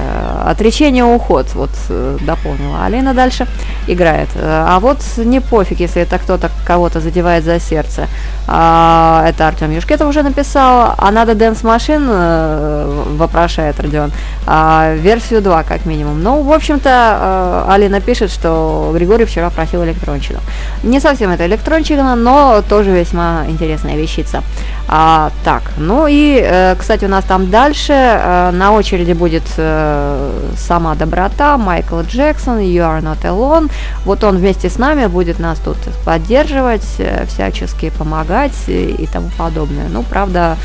Отречение, 0.45 1.03
уход. 1.03 1.47
Вот 1.53 1.71
э, 1.89 2.17
дополнила 2.21 2.85
Алина 2.85 3.13
дальше. 3.13 3.47
Играет. 3.87 4.29
Э, 4.35 4.65
А 4.67 4.79
вот 4.79 4.99
не 5.17 5.39
пофиг, 5.39 5.79
если 5.79 6.01
это 6.01 6.17
кто-то 6.19 6.49
кого-то 6.65 6.99
задевает 6.99 7.43
за 7.43 7.59
сердце. 7.59 8.07
А, 8.47 9.25
это 9.27 9.47
Артем 9.47 9.71
Юшкетов 9.71 10.07
уже 10.07 10.23
написал. 10.23 10.93
А 10.97 11.11
надо 11.11 11.35
Дэнс 11.35 11.63
Машин, 11.63 12.05
э, 12.09 13.03
вопрошает 13.17 13.79
Родион. 13.79 14.11
А, 14.45 14.93
версию 14.95 15.41
2, 15.41 15.63
как 15.63 15.85
минимум. 15.85 16.21
Ну, 16.21 16.41
в 16.41 16.51
общем-то, 16.51 17.65
Алина 17.67 18.01
пишет, 18.01 18.31
что 18.31 18.91
Григорий 18.93 19.25
вчера 19.25 19.49
просил 19.49 19.83
электрончину. 19.83 20.39
Не 20.83 20.99
совсем 20.99 21.31
это 21.31 21.45
электрончина, 21.45 22.15
но 22.15 22.61
тоже 22.69 22.91
весьма 22.91 23.45
интересная 23.47 23.95
вещица. 23.95 24.43
А, 24.87 25.31
так, 25.43 25.63
ну 25.77 26.07
и, 26.07 26.24
э, 26.41 26.75
кстати, 26.77 27.05
у 27.05 27.07
нас 27.07 27.25
там 27.25 27.49
дальше 27.49 27.93
э, 27.93 28.51
на 28.51 28.71
очереди 28.73 29.13
будет 29.13 29.43
э, 29.57 30.51
сама 30.57 30.95
доброта, 30.95 31.57
Майкл 31.57 32.01
Джексон, 32.01 32.59
You 32.59 32.81
Are 32.81 33.01
Not 33.01 33.21
Alone. 33.23 33.71
Вот 34.05 34.23
он 34.23 34.37
вместе 34.37 34.69
с 34.69 34.77
нами 34.77 35.07
будет 35.07 35.39
нас 35.39 35.59
тут 35.59 35.77
поддерживать, 36.03 36.85
всячески 37.27 37.89
помогать 37.89 38.53
и, 38.67 39.07
тому 39.11 39.29
подобное. 39.37 39.87
Ну, 39.89 40.03
правда, 40.03 40.57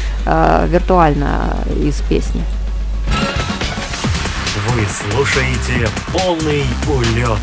виртуально 0.67 1.57
из 1.77 2.01
песни. 2.03 2.43
Вы 4.69 4.87
слушаете 4.89 5.89
полный 6.13 6.65
улет. 6.87 7.39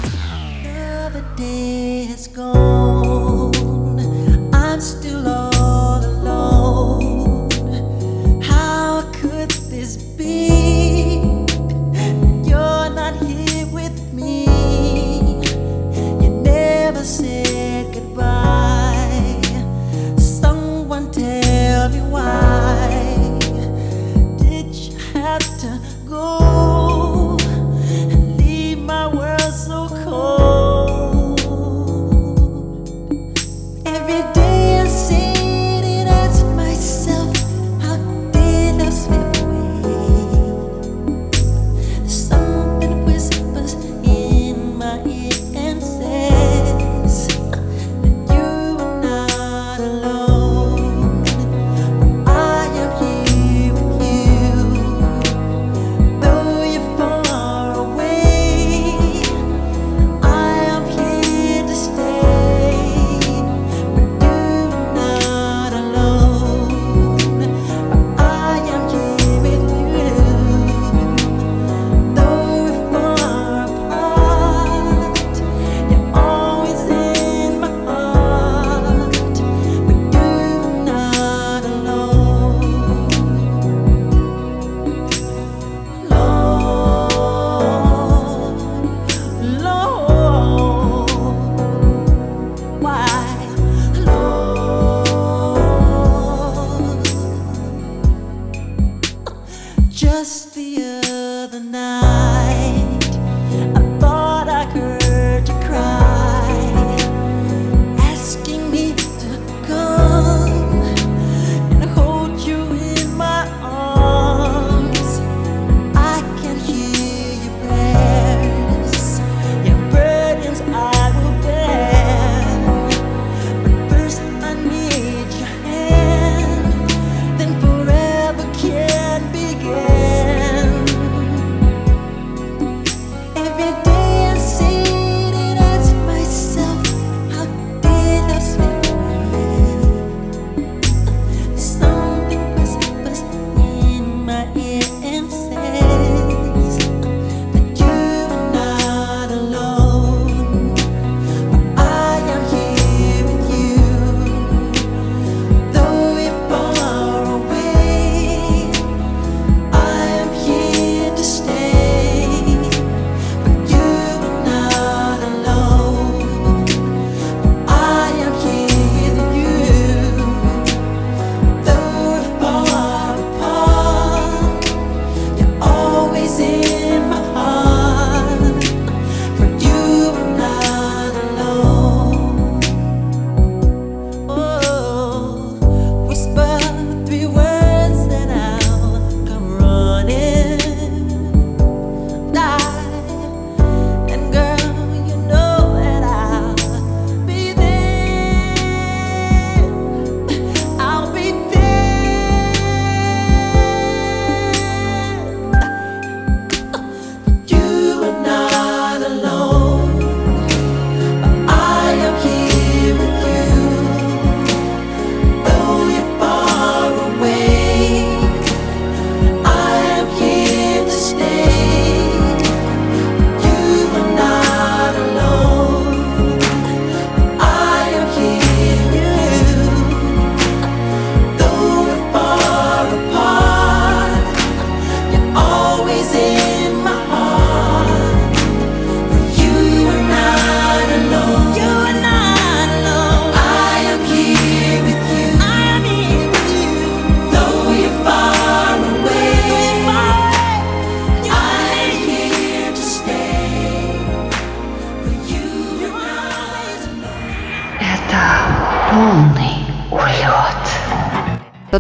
Gone. 2.38 2.67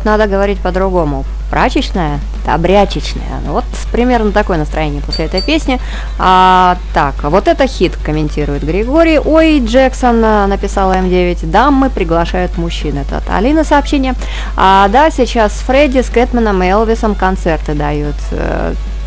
Надо 0.07 0.27
говорить 0.27 0.59
по-другому. 0.59 1.25
Прачечная, 1.49 2.19
добрячечная. 2.45 3.41
Вот 3.45 3.65
примерно 3.91 4.31
такое 4.31 4.57
настроение 4.57 5.01
после 5.01 5.25
этой 5.25 5.41
песни. 5.41 5.79
А, 6.17 6.77
так, 6.93 7.15
вот 7.23 7.47
это 7.47 7.67
хит, 7.67 7.95
комментирует 7.97 8.63
Григорий. 8.63 9.19
Ой, 9.19 9.59
Джексон, 9.59 10.23
а, 10.23 10.47
написала 10.47 10.93
М9. 10.93 11.45
Дамы 11.45 11.89
приглашают 11.89 12.57
мужчин. 12.57 12.97
Это 12.97 13.17
от 13.17 13.29
Алины 13.29 13.63
сообщение. 13.63 14.13
А, 14.55 14.87
да, 14.87 15.09
сейчас 15.09 15.53
Фредди 15.53 16.01
с 16.01 16.09
Кэтменом 16.09 16.63
и 16.63 16.67
Элвисом 16.67 17.15
концерты 17.15 17.73
дают. 17.73 18.15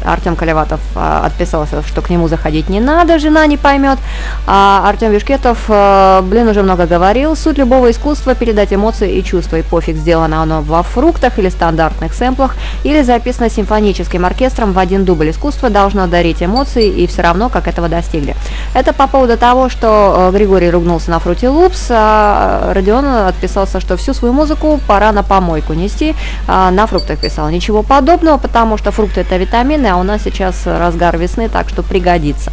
Э, 0.03 0.11
Артем 0.11 0.36
Колеватов 0.36 0.80
а, 0.94 1.24
отписался, 1.26 1.82
что 1.82 2.03
к 2.03 2.11
нему 2.11 2.28
заходить 2.28 2.68
не 2.68 2.80
надо, 2.80 3.18
жена 3.18 3.46
не 3.46 3.57
поймет. 3.57 3.98
А 4.46 4.84
Артем 4.86 5.12
Вишкетов, 5.12 5.59
а, 5.68 6.22
блин, 6.22 6.48
уже 6.48 6.62
много 6.62 6.86
говорил. 6.86 7.36
Суть 7.36 7.59
любого 7.59 7.90
искусства– 7.90 8.34
передать 8.36 8.72
эмоции 8.72 9.16
и 9.16 9.24
чувства. 9.24 9.57
И 9.57 9.62
пофиг, 9.62 9.96
сделано 9.96 10.42
оно 10.42 10.62
во 10.62 10.82
фруктах 10.82 11.38
или 11.38 11.48
стандартных 11.48 12.14
сэмплах, 12.14 12.57
или 12.84 13.03
записано 13.03 13.51
симфоническим 13.51 14.24
оркестром 14.24 14.72
в 14.72 14.78
один 14.78 15.05
дубль. 15.05 15.30
Искусство 15.30 15.70
должно 15.70 16.07
дарить 16.07 16.42
эмоции, 16.42 16.88
и 16.88 17.07
все 17.07 17.22
равно, 17.22 17.48
как 17.48 17.68
этого 17.68 17.88
достигли. 17.88 18.36
Это 18.73 18.93
по 18.93 19.09
поводу 19.09 19.37
того, 19.37 19.68
что 19.68 20.31
э, 20.31 20.37
Григорий 20.37 20.71
ругнулся 20.71 21.11
на 21.11 21.18
Фрути 21.18 21.49
Лупс, 21.49 21.89
а 21.91 22.73
Родион 22.73 23.05
отписался, 23.05 23.81
что 23.81 23.97
всю 23.97 24.14
свою 24.14 24.33
музыку 24.33 24.81
пора 24.87 25.11
на 25.11 25.25
помойку 25.25 25.73
нести. 25.73 26.14
А, 26.47 26.71
На 26.71 26.87
фруктах 26.87 27.18
писал. 27.18 27.49
Ничего 27.51 27.83
подобного, 27.83 28.39
потому 28.39 28.79
что 28.79 28.93
фрукты– 28.93 29.21
это 29.23 29.37
витамины, 29.37 29.89
а 29.89 29.97
у 29.97 30.05
нас 30.05 30.23
сейчас 30.23 30.66
разгар 30.66 31.18
весны, 31.18 31.49
так 31.49 31.68
что 31.68 31.83
пригодится. 31.83 32.53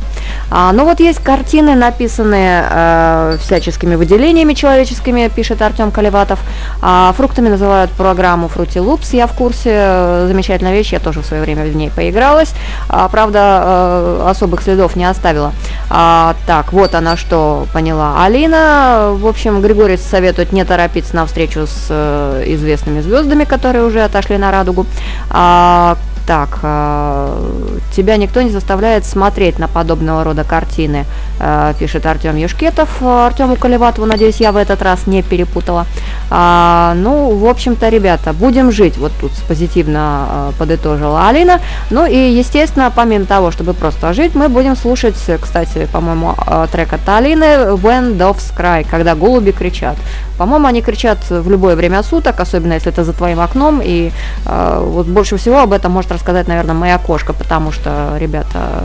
А, 0.50 0.72
ну 0.72 0.86
вот 0.86 1.00
есть 1.00 1.20
картины, 1.20 1.76
написанные 1.76 2.66
э, 2.68 3.38
всяческими 3.40 3.94
выделениями 3.94 4.54
человеческими, 4.54 5.28
пишет 5.28 5.62
Артем 5.62 5.92
Колеватов. 5.92 6.40
А, 6.82 7.14
фруктами 7.16 7.50
называют 7.50 7.92
программу 7.92 8.48
Fruity 8.48 8.84
Loops, 8.84 9.16
я 9.16 9.28
в 9.28 9.34
курсе, 9.34 9.72
э, 9.72 10.26
замечательная 10.28 10.74
вещь, 10.74 10.94
я 10.94 11.00
тоже 11.00 11.22
в 11.22 11.26
свое 11.26 11.44
время 11.44 11.64
в 11.66 11.76
ней 11.76 11.92
поигралась. 11.92 12.54
А, 12.90 13.08
правда, 13.08 13.62
э, 13.64 14.30
особых 14.30 14.64
следов 14.64 14.96
не 14.96 15.06
оставила. 15.06 15.52
А, 15.90 16.07
так, 16.46 16.74
вот 16.74 16.96
она 16.96 17.18
что 17.18 17.68
поняла. 17.74 18.24
Алина, 18.24 19.12
в 19.14 19.28
общем, 19.28 19.62
Григорий 19.62 19.98
советует 19.98 20.52
не 20.52 20.64
торопиться 20.66 21.16
на 21.16 21.26
встречу 21.26 21.68
с 21.68 21.88
э, 21.90 22.44
известными 22.48 23.02
звездами, 23.02 23.44
которые 23.44 23.84
уже 23.86 24.02
отошли 24.02 24.38
на 24.38 24.52
радугу. 24.52 24.86
А, 25.30 25.98
так, 26.28 26.60
э, 26.62 27.80
тебя 27.96 28.18
никто 28.18 28.42
не 28.42 28.50
заставляет 28.50 29.06
смотреть 29.06 29.60
на 29.60 29.70
подобного 29.70 30.26
рода 30.26 30.44
картины, 30.44 31.06
э, 31.40 31.74
пишет 31.80 32.06
Артем 32.06 32.36
Юшкетов. 32.36 33.02
Артему 33.02 33.56
Колеватову, 33.56 34.06
надеюсь, 34.06 34.42
я 34.42 34.52
в 34.52 34.58
этот 34.58 34.82
раз 34.82 35.08
не 35.08 35.24
перепутала. 35.24 35.86
А, 36.30 36.94
ну, 36.98 37.30
в 37.38 37.46
общем-то, 37.48 37.88
ребята, 37.88 38.34
будем 38.34 38.72
жить. 38.72 38.98
Вот 38.98 39.14
тут 39.22 39.32
позитивно 39.48 40.26
э, 40.30 40.52
подытожила 40.60 41.30
Алина. 41.30 41.62
Ну 41.92 42.06
и, 42.06 42.38
естественно, 42.38 42.92
помимо 42.94 43.26
того, 43.26 43.52
чтобы 43.52 43.74
просто 43.74 44.14
жить, 44.14 44.36
мы 44.36 44.50
будем 44.50 44.76
слушать, 44.76 45.16
кстати, 45.42 45.88
по-моему, 45.94 46.36
трек 46.72 46.92
от 46.92 47.08
Алины 47.08 47.72
«When 47.76 48.18
Doves 48.18 48.54
Cry», 48.58 48.86
когда 48.92 49.16
голуби 49.16 49.52
кричат. 49.52 49.96
По-моему, 50.38 50.68
они 50.68 50.82
кричат 50.82 51.18
в 51.30 51.50
любое 51.50 51.76
время 51.76 52.04
суток, 52.04 52.40
особенно 52.42 52.74
если 52.74 52.92
это 52.92 53.04
за 53.04 53.14
твоим 53.14 53.40
окном. 53.40 53.82
И 53.84 54.12
вот 54.46 55.08
больше 55.08 55.38
всего 55.38 55.60
об 55.60 55.74
этом 55.74 55.92
может 55.92 56.12
рассказать, 56.18 56.48
наверное, 56.48 56.76
моя 56.76 56.98
кошка, 56.98 57.34
потому 57.34 57.72
что, 57.72 58.18
ребята, 58.20 58.82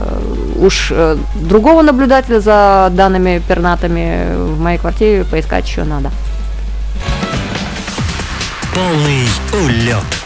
уж 0.57 0.89
э, 0.91 1.16
другого 1.35 1.83
наблюдателя 1.83 2.41
за 2.41 2.89
данными 2.93 3.43
пернатами 3.49 4.35
в 4.37 4.61
моей 4.61 4.78
квартире 4.78 5.24
поискать 5.24 5.66
еще 5.66 5.85
надо. 5.85 6.11
Полный 8.74 9.26
улет. 9.64 10.21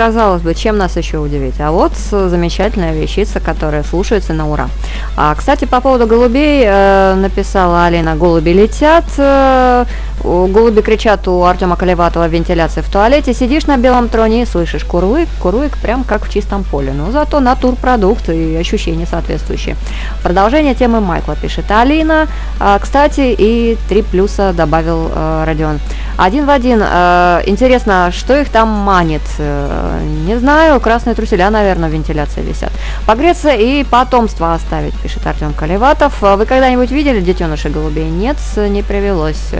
Казалось 0.00 0.40
бы, 0.40 0.54
чем 0.54 0.78
нас 0.78 0.96
еще 0.96 1.18
удивить? 1.18 1.60
А 1.60 1.70
вот 1.72 1.92
замечательная 1.94 2.94
вещица, 2.94 3.38
которая 3.38 3.82
слушается 3.82 4.32
на 4.32 4.50
ура. 4.50 4.68
А, 5.14 5.34
кстати, 5.34 5.66
по 5.66 5.82
поводу 5.82 6.06
голубей 6.06 6.64
э, 6.64 7.14
написала 7.16 7.84
Алина, 7.84 8.16
голуби 8.16 8.48
летят, 8.48 9.04
э, 9.18 9.84
голуби 10.22 10.82
кричат 10.82 11.26
у 11.28 11.44
Артема 11.44 11.76
Колеватова 11.76 12.28
в 12.28 12.30
вентиляции 12.30 12.80
в 12.80 12.90
туалете, 12.90 13.34
сидишь 13.34 13.66
на 13.66 13.76
белом 13.76 14.08
троне 14.08 14.42
и 14.42 14.46
слышишь 14.46 14.84
курлык, 14.84 15.28
курлык 15.40 15.76
прям 15.78 16.04
как 16.04 16.26
в 16.26 16.32
чистом 16.32 16.64
поле. 16.64 16.92
Но 16.92 17.10
зато 17.10 17.40
натурпродукт 17.40 18.28
и 18.28 18.56
ощущения 18.56 19.06
соответствующие. 19.06 19.76
Продолжение 20.22 20.74
темы 20.74 21.00
Майкла 21.00 21.36
пишет 21.36 21.70
Алина. 21.70 22.28
А, 22.58 22.78
кстати, 22.78 23.34
и 23.36 23.78
три 23.88 24.02
плюса 24.02 24.52
добавил 24.52 25.10
э, 25.14 25.44
Родион. 25.46 25.78
Один 26.16 26.46
в 26.46 26.50
один. 26.50 26.82
Э, 26.82 27.42
интересно, 27.46 28.10
что 28.12 28.38
их 28.38 28.50
там 28.50 28.68
манит? 28.68 29.22
Э, 29.38 30.00
не 30.26 30.38
знаю, 30.38 30.80
красные 30.80 31.14
труселя, 31.14 31.50
наверное, 31.50 31.88
в 31.88 31.92
вентиляции 31.92 32.42
висят. 32.42 32.72
Погреться 33.06 33.50
и 33.50 33.84
потомство 33.84 34.54
оставить, 34.54 34.94
пишет 35.00 35.26
Артем 35.26 35.52
Колеватов. 35.54 36.20
Вы 36.20 36.44
когда-нибудь 36.44 36.90
видели 36.90 37.20
детенышей 37.20 37.70
голубей? 37.70 38.08
Нет, 38.10 38.36
не 38.56 38.82
привелось. 38.82 39.52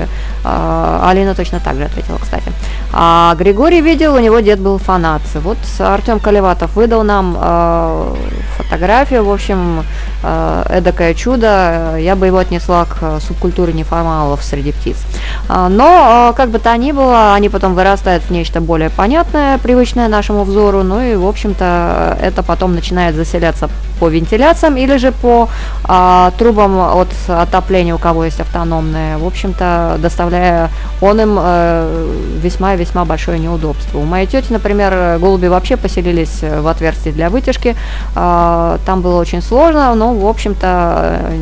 Э, 0.50 1.00
Алина 1.10 1.34
точно 1.34 1.60
так 1.60 1.76
же 1.76 1.84
ответила, 1.84 2.18
кстати. 2.18 2.52
А 2.92 3.34
Григорий 3.38 3.80
видел, 3.80 4.14
у 4.14 4.18
него 4.18 4.40
дед 4.40 4.58
был 4.58 4.78
фанат. 4.78 5.22
Вот 5.34 5.58
Артем 5.78 6.18
Колеватов 6.18 6.74
выдал 6.76 7.04
нам 7.04 7.36
э, 7.40 8.14
фотографию, 8.56 9.24
в 9.24 9.30
общем, 9.30 9.84
э, 10.22 10.64
эдакое 10.70 11.14
чудо. 11.14 11.96
Я 11.98 12.16
бы 12.16 12.26
его 12.26 12.38
отнесла 12.38 12.84
к 12.84 12.98
э, 13.00 13.18
субкультуре 13.20 13.72
неформалов 13.72 14.42
среди 14.42 14.72
птиц. 14.72 14.96
А, 15.48 15.68
Но, 15.68 16.30
э, 16.30 16.36
как 16.36 16.50
бы 16.50 16.58
то 16.58 16.76
ни 16.76 16.92
было, 16.92 17.34
они 17.34 17.48
потом 17.48 17.74
вырастают 17.74 18.24
в 18.24 18.30
нечто 18.30 18.60
более 18.60 18.90
понятное, 18.90 19.58
привычное 19.58 20.08
нашему 20.08 20.44
взору, 20.44 20.82
ну 20.82 21.00
и, 21.00 21.14
в 21.14 21.26
общем-то, 21.26 22.18
это 22.20 22.42
потом 22.42 22.74
начинает 22.74 23.14
заселяться 23.14 23.68
по 24.00 24.08
вентиляциям 24.08 24.76
или 24.76 24.96
же 24.96 25.12
по 25.12 25.48
а, 25.84 26.32
трубам 26.38 26.78
от 26.78 27.08
отопления, 27.28 27.94
у 27.94 27.98
кого 27.98 28.24
есть 28.24 28.40
автономные, 28.40 29.18
в 29.18 29.26
общем-то, 29.26 29.96
доставляя 29.98 30.39
он 31.00 31.20
им 31.20 31.38
э, 31.40 32.14
весьма 32.42 32.74
и 32.74 32.76
весьма 32.76 33.04
большое 33.04 33.38
неудобство. 33.38 33.98
У 33.98 34.04
моей 34.04 34.26
тети, 34.26 34.52
например, 34.52 34.92
э, 34.92 35.18
голуби 35.18 35.46
вообще 35.48 35.76
поселились 35.76 36.42
э, 36.42 36.60
в 36.60 36.68
отверстии 36.68 37.10
для 37.10 37.30
вытяжки, 37.30 37.76
А, 38.14 38.78
там 38.86 39.00
было 39.00 39.20
очень 39.20 39.42
сложно, 39.42 39.94
но, 39.94 40.14
в 40.14 40.26
общем-то, 40.26 40.66
э, 40.66 41.36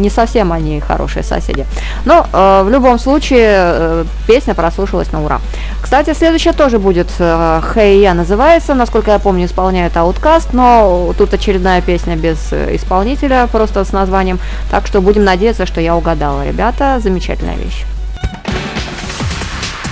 не 0.00 0.10
совсем 0.10 0.52
они 0.52 0.80
хорошие 0.80 1.22
соседи. 1.22 1.66
Но 2.04 2.26
э, 2.32 2.62
в 2.64 2.70
любом 2.70 2.98
случае 2.98 3.48
э, 3.50 4.04
песня 4.26 4.54
прослушалась 4.54 5.12
на 5.12 5.22
ура. 5.22 5.40
Кстати, 5.82 6.14
следующая 6.14 6.52
тоже 6.52 6.78
будет 6.78 7.08
э, 7.18 7.60
«Hey 7.74 8.00
Я» 8.00 8.14
называется, 8.14 8.74
насколько 8.74 9.10
я 9.10 9.18
помню, 9.18 9.46
исполняет 9.46 9.96
Outcast, 9.96 10.48
но 10.52 11.12
тут 11.18 11.34
очередная 11.34 11.80
песня 11.82 12.16
без 12.16 12.52
э, 12.52 12.76
исполнителя, 12.76 13.46
просто 13.50 13.84
с 13.84 13.92
названием, 13.92 14.38
так 14.70 14.86
что 14.86 15.00
будем 15.00 15.24
надеяться, 15.24 15.66
что 15.66 15.80
я 15.80 15.96
угадала. 15.96 16.46
Ребята, 16.46 17.00
замечательная 17.02 17.56
вещь. 17.56 17.84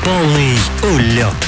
Полный 0.09 0.57
улет. 0.95 1.48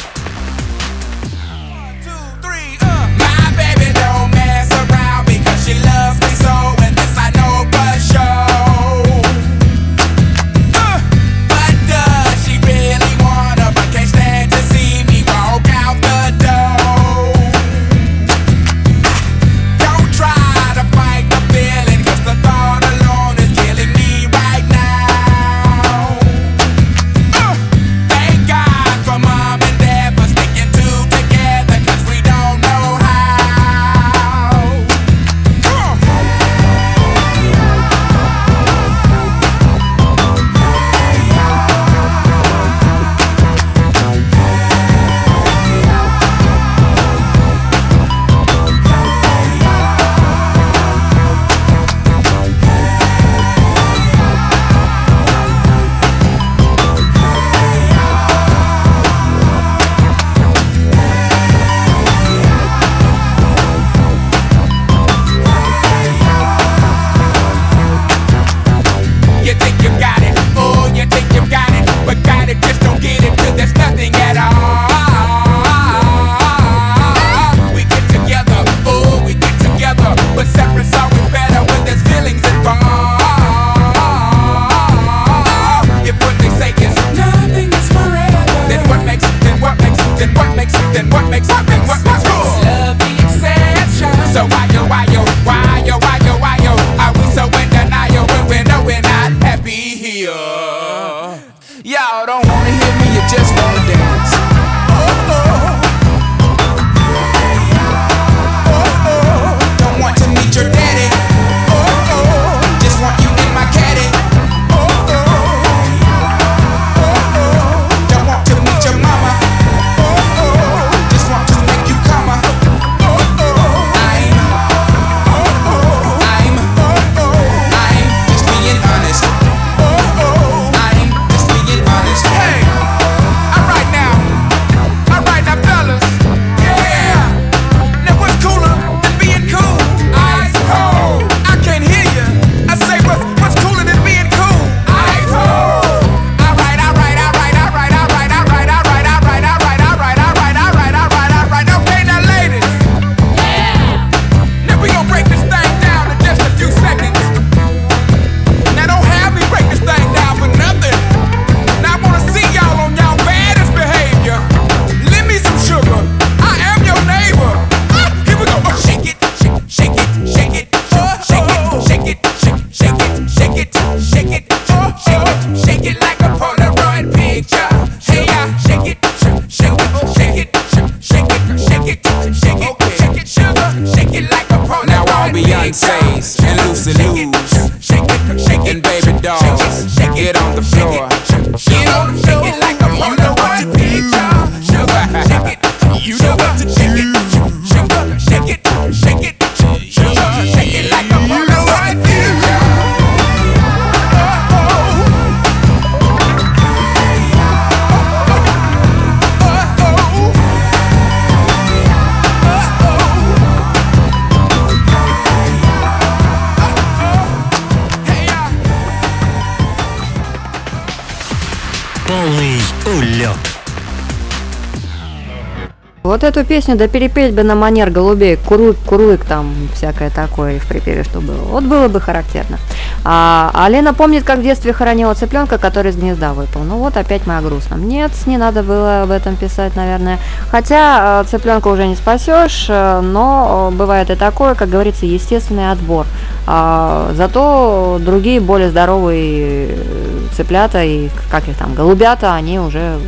Эту 226.31 226.45
песню, 226.45 226.77
да 226.77 226.89
перепеть 226.89 227.35
бы 227.35 227.43
на 227.43 227.55
манер 227.55 227.91
голубей, 227.91 228.37
курлык, 228.37 228.77
курлык 228.87 229.25
там, 229.25 229.53
всякое 229.75 230.11
такое 230.11 230.59
в 230.59 230.67
припеве, 230.67 231.05
что 231.05 231.21
было. 231.21 231.43
Вот 231.43 231.65
было 231.65 231.89
бы 231.89 232.01
характерно. 232.01 232.59
А, 233.05 233.51
а 233.55 233.69
Лена 233.69 233.93
помнит, 233.95 234.25
как 234.25 234.39
в 234.39 234.43
детстве 234.43 234.73
хоронила 234.73 235.15
цыпленка, 235.15 235.59
который 235.59 235.91
из 235.91 235.97
гнезда 235.97 236.33
выпал. 236.33 236.63
Ну 236.63 236.77
вот 236.77 236.97
опять 236.97 237.27
мы 237.27 237.37
о 237.37 237.43
грустном. 237.43 237.89
Нет, 237.89 238.13
не 238.27 238.39
надо 238.39 238.63
было 238.63 239.03
об 239.03 239.11
этом 239.11 239.37
писать, 239.37 239.77
наверное. 239.77 240.19
Хотя 240.51 241.23
э, 241.23 241.29
цыпленка 241.29 241.69
уже 241.69 241.87
не 241.87 241.97
спасешь, 241.97 242.67
э, 242.69 243.01
но 243.01 243.71
э, 243.71 243.77
бывает 243.77 244.11
и 244.11 244.15
такое, 244.15 244.55
как 244.55 244.69
говорится, 244.69 245.07
естественный 245.07 245.71
отбор. 245.71 246.07
А, 246.53 247.13
зато 247.15 248.01
другие 248.01 248.41
более 248.41 248.71
здоровые 248.71 249.69
э, 249.69 250.27
цыплята 250.37 250.83
и 250.83 251.09
как 251.31 251.47
их 251.47 251.57
там, 251.57 251.75
голубята, 251.77 252.35
они 252.35 252.59
уже 252.59 252.99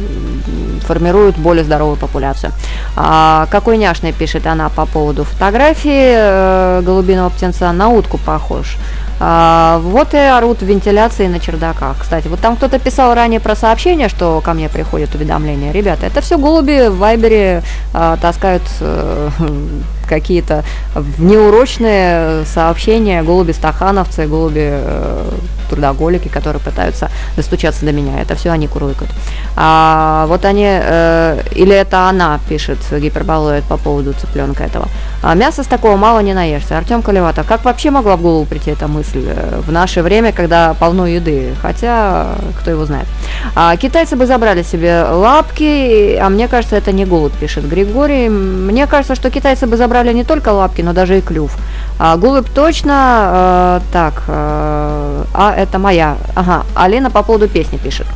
формируют 0.86 1.36
более 1.36 1.64
здоровую 1.64 1.96
популяцию. 1.96 2.52
А, 2.94 3.48
какой 3.50 3.78
няшный, 3.78 4.12
пишет 4.12 4.46
она 4.46 4.68
по 4.68 4.86
поводу 4.86 5.24
фотографии 5.24 6.12
э, 6.14 6.82
голубиного 6.82 7.30
птенца, 7.30 7.72
на 7.72 7.88
утку 7.88 8.16
похож. 8.16 8.76
А, 9.24 9.78
вот 9.84 10.14
и 10.14 10.16
орут 10.16 10.62
вентиляции 10.62 11.28
на 11.28 11.38
чердаках. 11.38 11.98
Кстати, 12.00 12.26
вот 12.26 12.40
там 12.40 12.56
кто-то 12.56 12.80
писал 12.80 13.14
ранее 13.14 13.38
про 13.38 13.54
сообщение, 13.54 14.08
что 14.08 14.40
ко 14.44 14.52
мне 14.52 14.68
приходят 14.68 15.14
уведомления. 15.14 15.70
Ребята, 15.70 16.06
это 16.06 16.20
все 16.20 16.38
голуби 16.38 16.88
в 16.88 16.98
Вайбере 16.98 17.62
а, 17.94 18.16
таскают 18.16 18.64
э, 18.80 19.28
какие-то 20.08 20.64
внеурочные 20.96 22.44
сообщения, 22.46 23.22
голуби-стахановцы, 23.22 24.26
голуби 24.26 24.70
э, 24.72 25.30
трудоголики, 25.72 26.28
которые 26.28 26.60
пытаются 26.60 27.10
достучаться 27.36 27.86
до 27.86 27.92
меня. 27.92 28.20
Это 28.20 28.34
все 28.34 28.50
они 28.50 28.68
курлыкают. 28.68 29.10
А, 29.56 30.26
вот 30.28 30.44
они, 30.44 30.66
э, 30.66 31.40
или 31.52 31.74
это 31.74 32.08
она 32.08 32.38
пишет, 32.48 32.78
гиперболоид 32.90 33.64
по 33.64 33.76
поводу 33.76 34.12
цыпленка 34.12 34.64
этого. 34.64 34.88
А, 35.22 35.34
мяса 35.34 35.62
с 35.62 35.66
такого 35.66 35.96
мало 35.96 36.20
не 36.20 36.34
наешься. 36.34 36.78
Артем 36.78 37.02
Колеватов, 37.02 37.46
как 37.46 37.64
вообще 37.64 37.90
могла 37.90 38.16
в 38.16 38.22
голову 38.22 38.44
прийти 38.44 38.70
эта 38.70 38.88
мысль 38.88 39.24
э, 39.26 39.60
в 39.66 39.72
наше 39.72 40.02
время, 40.02 40.32
когда 40.32 40.74
полно 40.74 41.06
еды? 41.06 41.54
Хотя, 41.62 42.34
кто 42.58 42.70
его 42.70 42.84
знает. 42.84 43.06
А, 43.54 43.76
китайцы 43.76 44.16
бы 44.16 44.26
забрали 44.26 44.62
себе 44.62 45.04
лапки, 45.04 46.16
а 46.20 46.28
мне 46.28 46.48
кажется, 46.48 46.76
это 46.76 46.92
не 46.92 47.06
голубь, 47.06 47.32
пишет 47.40 47.68
Григорий. 47.68 48.28
Мне 48.28 48.86
кажется, 48.86 49.14
что 49.14 49.30
китайцы 49.30 49.66
бы 49.66 49.76
забрали 49.76 50.12
не 50.12 50.24
только 50.24 50.50
лапки, 50.50 50.82
но 50.82 50.92
даже 50.92 51.18
и 51.18 51.20
клюв. 51.20 51.56
А, 51.98 52.16
голубь 52.16 52.48
точно, 52.54 53.80
э, 53.80 53.80
так, 53.92 54.24
э, 54.28 55.24
а 55.34 55.54
это 55.62 55.78
моя, 55.78 56.16
ага, 56.34 56.64
Алина 56.74 57.10
по 57.10 57.22
поводу 57.22 57.48
песни 57.48 57.78
пишет. 57.78 58.06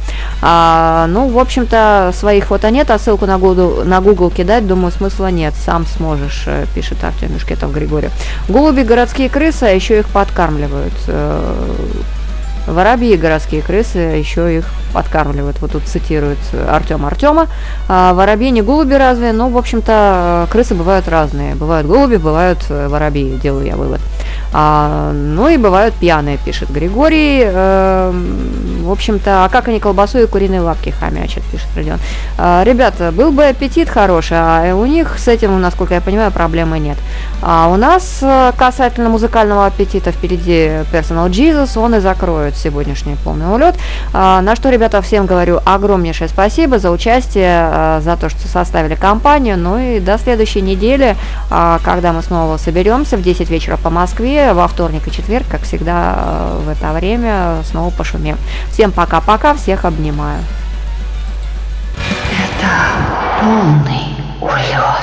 А, 0.42 1.06
ну, 1.08 1.28
в 1.28 1.38
общем-то, 1.38 2.12
своих 2.14 2.44
фото 2.44 2.70
нет, 2.70 2.90
а 2.90 2.98
ссылку 2.98 3.26
на 3.26 3.38
Google, 3.38 3.84
на 3.84 4.00
Google 4.00 4.30
кидать, 4.30 4.66
думаю, 4.66 4.92
смысла 4.92 5.30
нет, 5.30 5.54
сам 5.64 5.86
сможешь, 5.86 6.44
э, 6.46 6.66
пишет 6.74 7.02
Артем 7.02 7.34
Мешкетов 7.34 7.72
Григорий. 7.72 8.10
Голуби 8.48 8.82
городские 8.82 9.28
крысы, 9.28 9.64
а 9.64 9.70
еще 9.70 9.98
их 10.00 10.08
подкармливают. 10.08 10.94
Э, 11.08 11.56
Воробьи 12.66 13.16
городские 13.16 13.62
крысы 13.62 13.98
еще 13.98 14.56
их 14.56 14.68
подкармливают. 14.96 15.60
Вот 15.60 15.72
тут 15.72 15.82
цитирует 15.82 16.38
Артем 16.70 17.04
Артема. 17.04 17.48
А, 17.86 18.14
воробьи 18.14 18.50
не 18.50 18.62
голуби 18.62 18.94
разве? 18.94 19.32
Ну, 19.32 19.50
в 19.50 19.58
общем-то, 19.58 20.48
крысы 20.50 20.74
бывают 20.74 21.06
разные. 21.06 21.54
Бывают 21.54 21.86
голуби, 21.86 22.16
бывают 22.16 22.60
э, 22.70 22.88
воробьи, 22.88 23.38
делаю 23.42 23.66
я 23.66 23.76
вывод. 23.76 24.00
А, 24.54 25.12
ну 25.12 25.48
и 25.48 25.58
бывают 25.58 25.94
пьяные, 25.96 26.38
пишет 26.38 26.70
Григорий. 26.70 27.42
Эм, 27.44 28.84
в 28.86 28.90
общем-то, 28.90 29.44
а 29.44 29.48
как 29.50 29.68
они 29.68 29.80
колбасу 29.80 30.18
и 30.18 30.26
куриные 30.26 30.60
лапки 30.60 30.90
хомячат, 30.90 31.42
пишет 31.52 31.68
Родион. 31.76 31.98
А, 32.38 32.62
ребята, 32.64 33.12
был 33.12 33.32
бы 33.32 33.44
аппетит 33.44 33.90
хороший, 33.90 34.38
а 34.38 34.74
у 34.74 34.86
них 34.86 35.18
с 35.18 35.28
этим, 35.28 35.60
насколько 35.60 35.94
я 35.94 36.00
понимаю, 36.00 36.30
проблемы 36.30 36.78
нет. 36.78 36.96
А 37.42 37.68
у 37.68 37.76
нас 37.76 38.20
э, 38.22 38.52
касательно 38.56 39.10
музыкального 39.10 39.66
аппетита 39.66 40.10
впереди 40.10 40.70
Personal 40.92 41.28
Jesus, 41.28 41.78
он 41.78 41.96
и 41.96 42.00
закроет 42.00 42.56
сегодняшний 42.56 43.16
полный 43.24 43.52
улет. 43.52 43.74
А, 44.14 44.40
на 44.40 44.56
что, 44.56 44.70
ребята, 44.70 44.85
всем 45.02 45.26
говорю 45.26 45.60
огромнейшее 45.64 46.28
спасибо 46.28 46.78
за 46.78 46.90
участие, 46.90 47.50
а, 47.50 48.00
за 48.00 48.16
то, 48.16 48.28
что 48.28 48.48
составили 48.48 48.94
компанию. 48.94 49.58
Ну 49.58 49.78
и 49.78 50.00
до 50.00 50.18
следующей 50.18 50.62
недели, 50.62 51.16
а, 51.50 51.78
когда 51.84 52.12
мы 52.12 52.22
снова 52.22 52.56
соберемся 52.56 53.16
в 53.16 53.22
10 53.22 53.50
вечера 53.50 53.76
по 53.76 53.90
Москве, 53.90 54.52
во 54.52 54.66
вторник 54.68 55.06
и 55.06 55.12
четверг, 55.12 55.46
как 55.50 55.62
всегда 55.62 56.14
а, 56.16 56.60
в 56.64 56.68
это 56.68 56.92
время, 56.92 57.62
снова 57.70 57.90
пошумим. 57.90 58.36
Всем 58.70 58.92
пока-пока, 58.92 59.54
всех 59.54 59.84
обнимаю. 59.84 60.40
Это 62.32 62.70
полный 63.40 64.16
улет. 64.40 64.95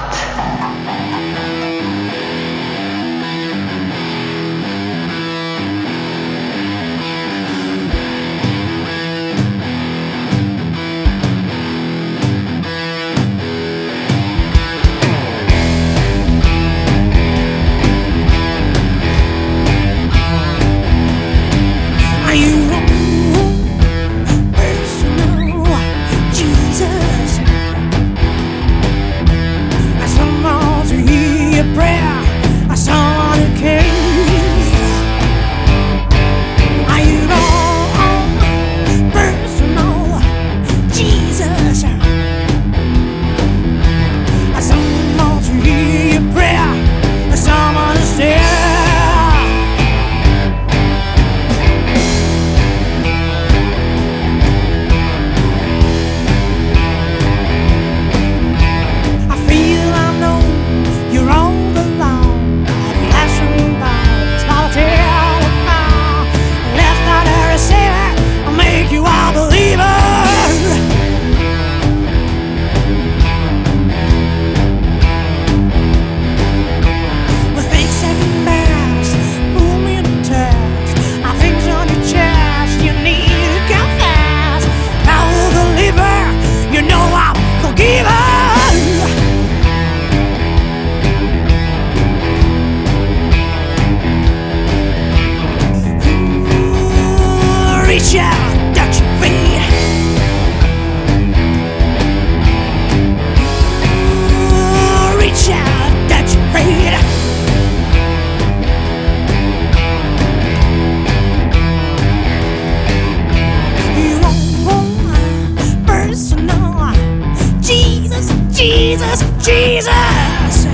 Jesus, 118.64 119.20
Jesus. 119.44 120.68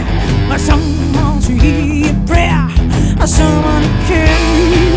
Someone 0.63 1.41
to 1.41 1.53
hear 1.53 2.13
prayer, 2.27 2.69
someone 3.25 3.81
to 3.81 3.89
care. 4.07 4.88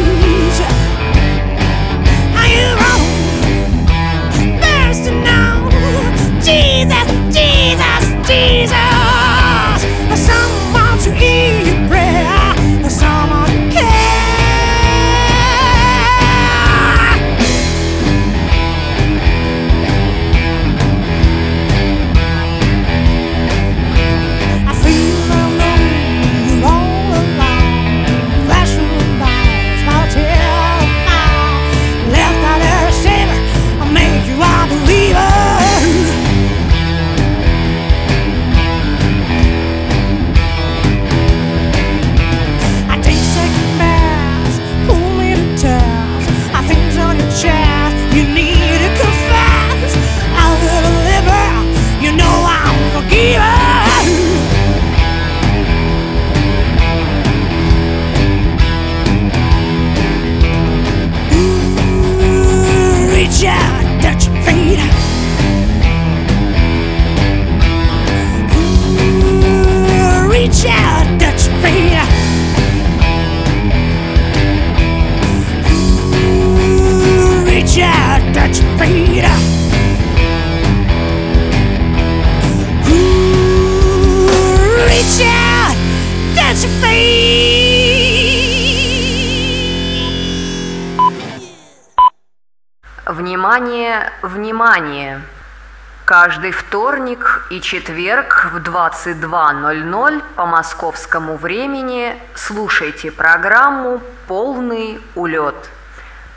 Каждый 96.25 96.53
вторник 96.53 97.49
и 97.51 97.61
четверг 97.61 98.53
в 98.53 98.59
22.00 98.59 100.23
по 100.37 100.47
московскому 100.47 101.37
времени 101.37 102.17
слушайте 102.37 103.11
программу 103.11 104.01
«Полный 104.29 105.01
улет». 105.17 105.69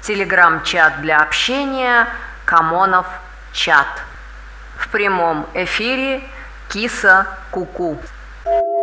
Телеграм-чат 0.01 1.01
для 1.01 1.21
общения 1.21 2.07
«Камонов 2.45 3.05
чат». 3.53 3.85
В 4.75 4.87
прямом 4.87 5.45
эфире 5.53 6.23
Киса 6.67 7.27
Куку. 7.51 7.99
-ку. 8.43 8.74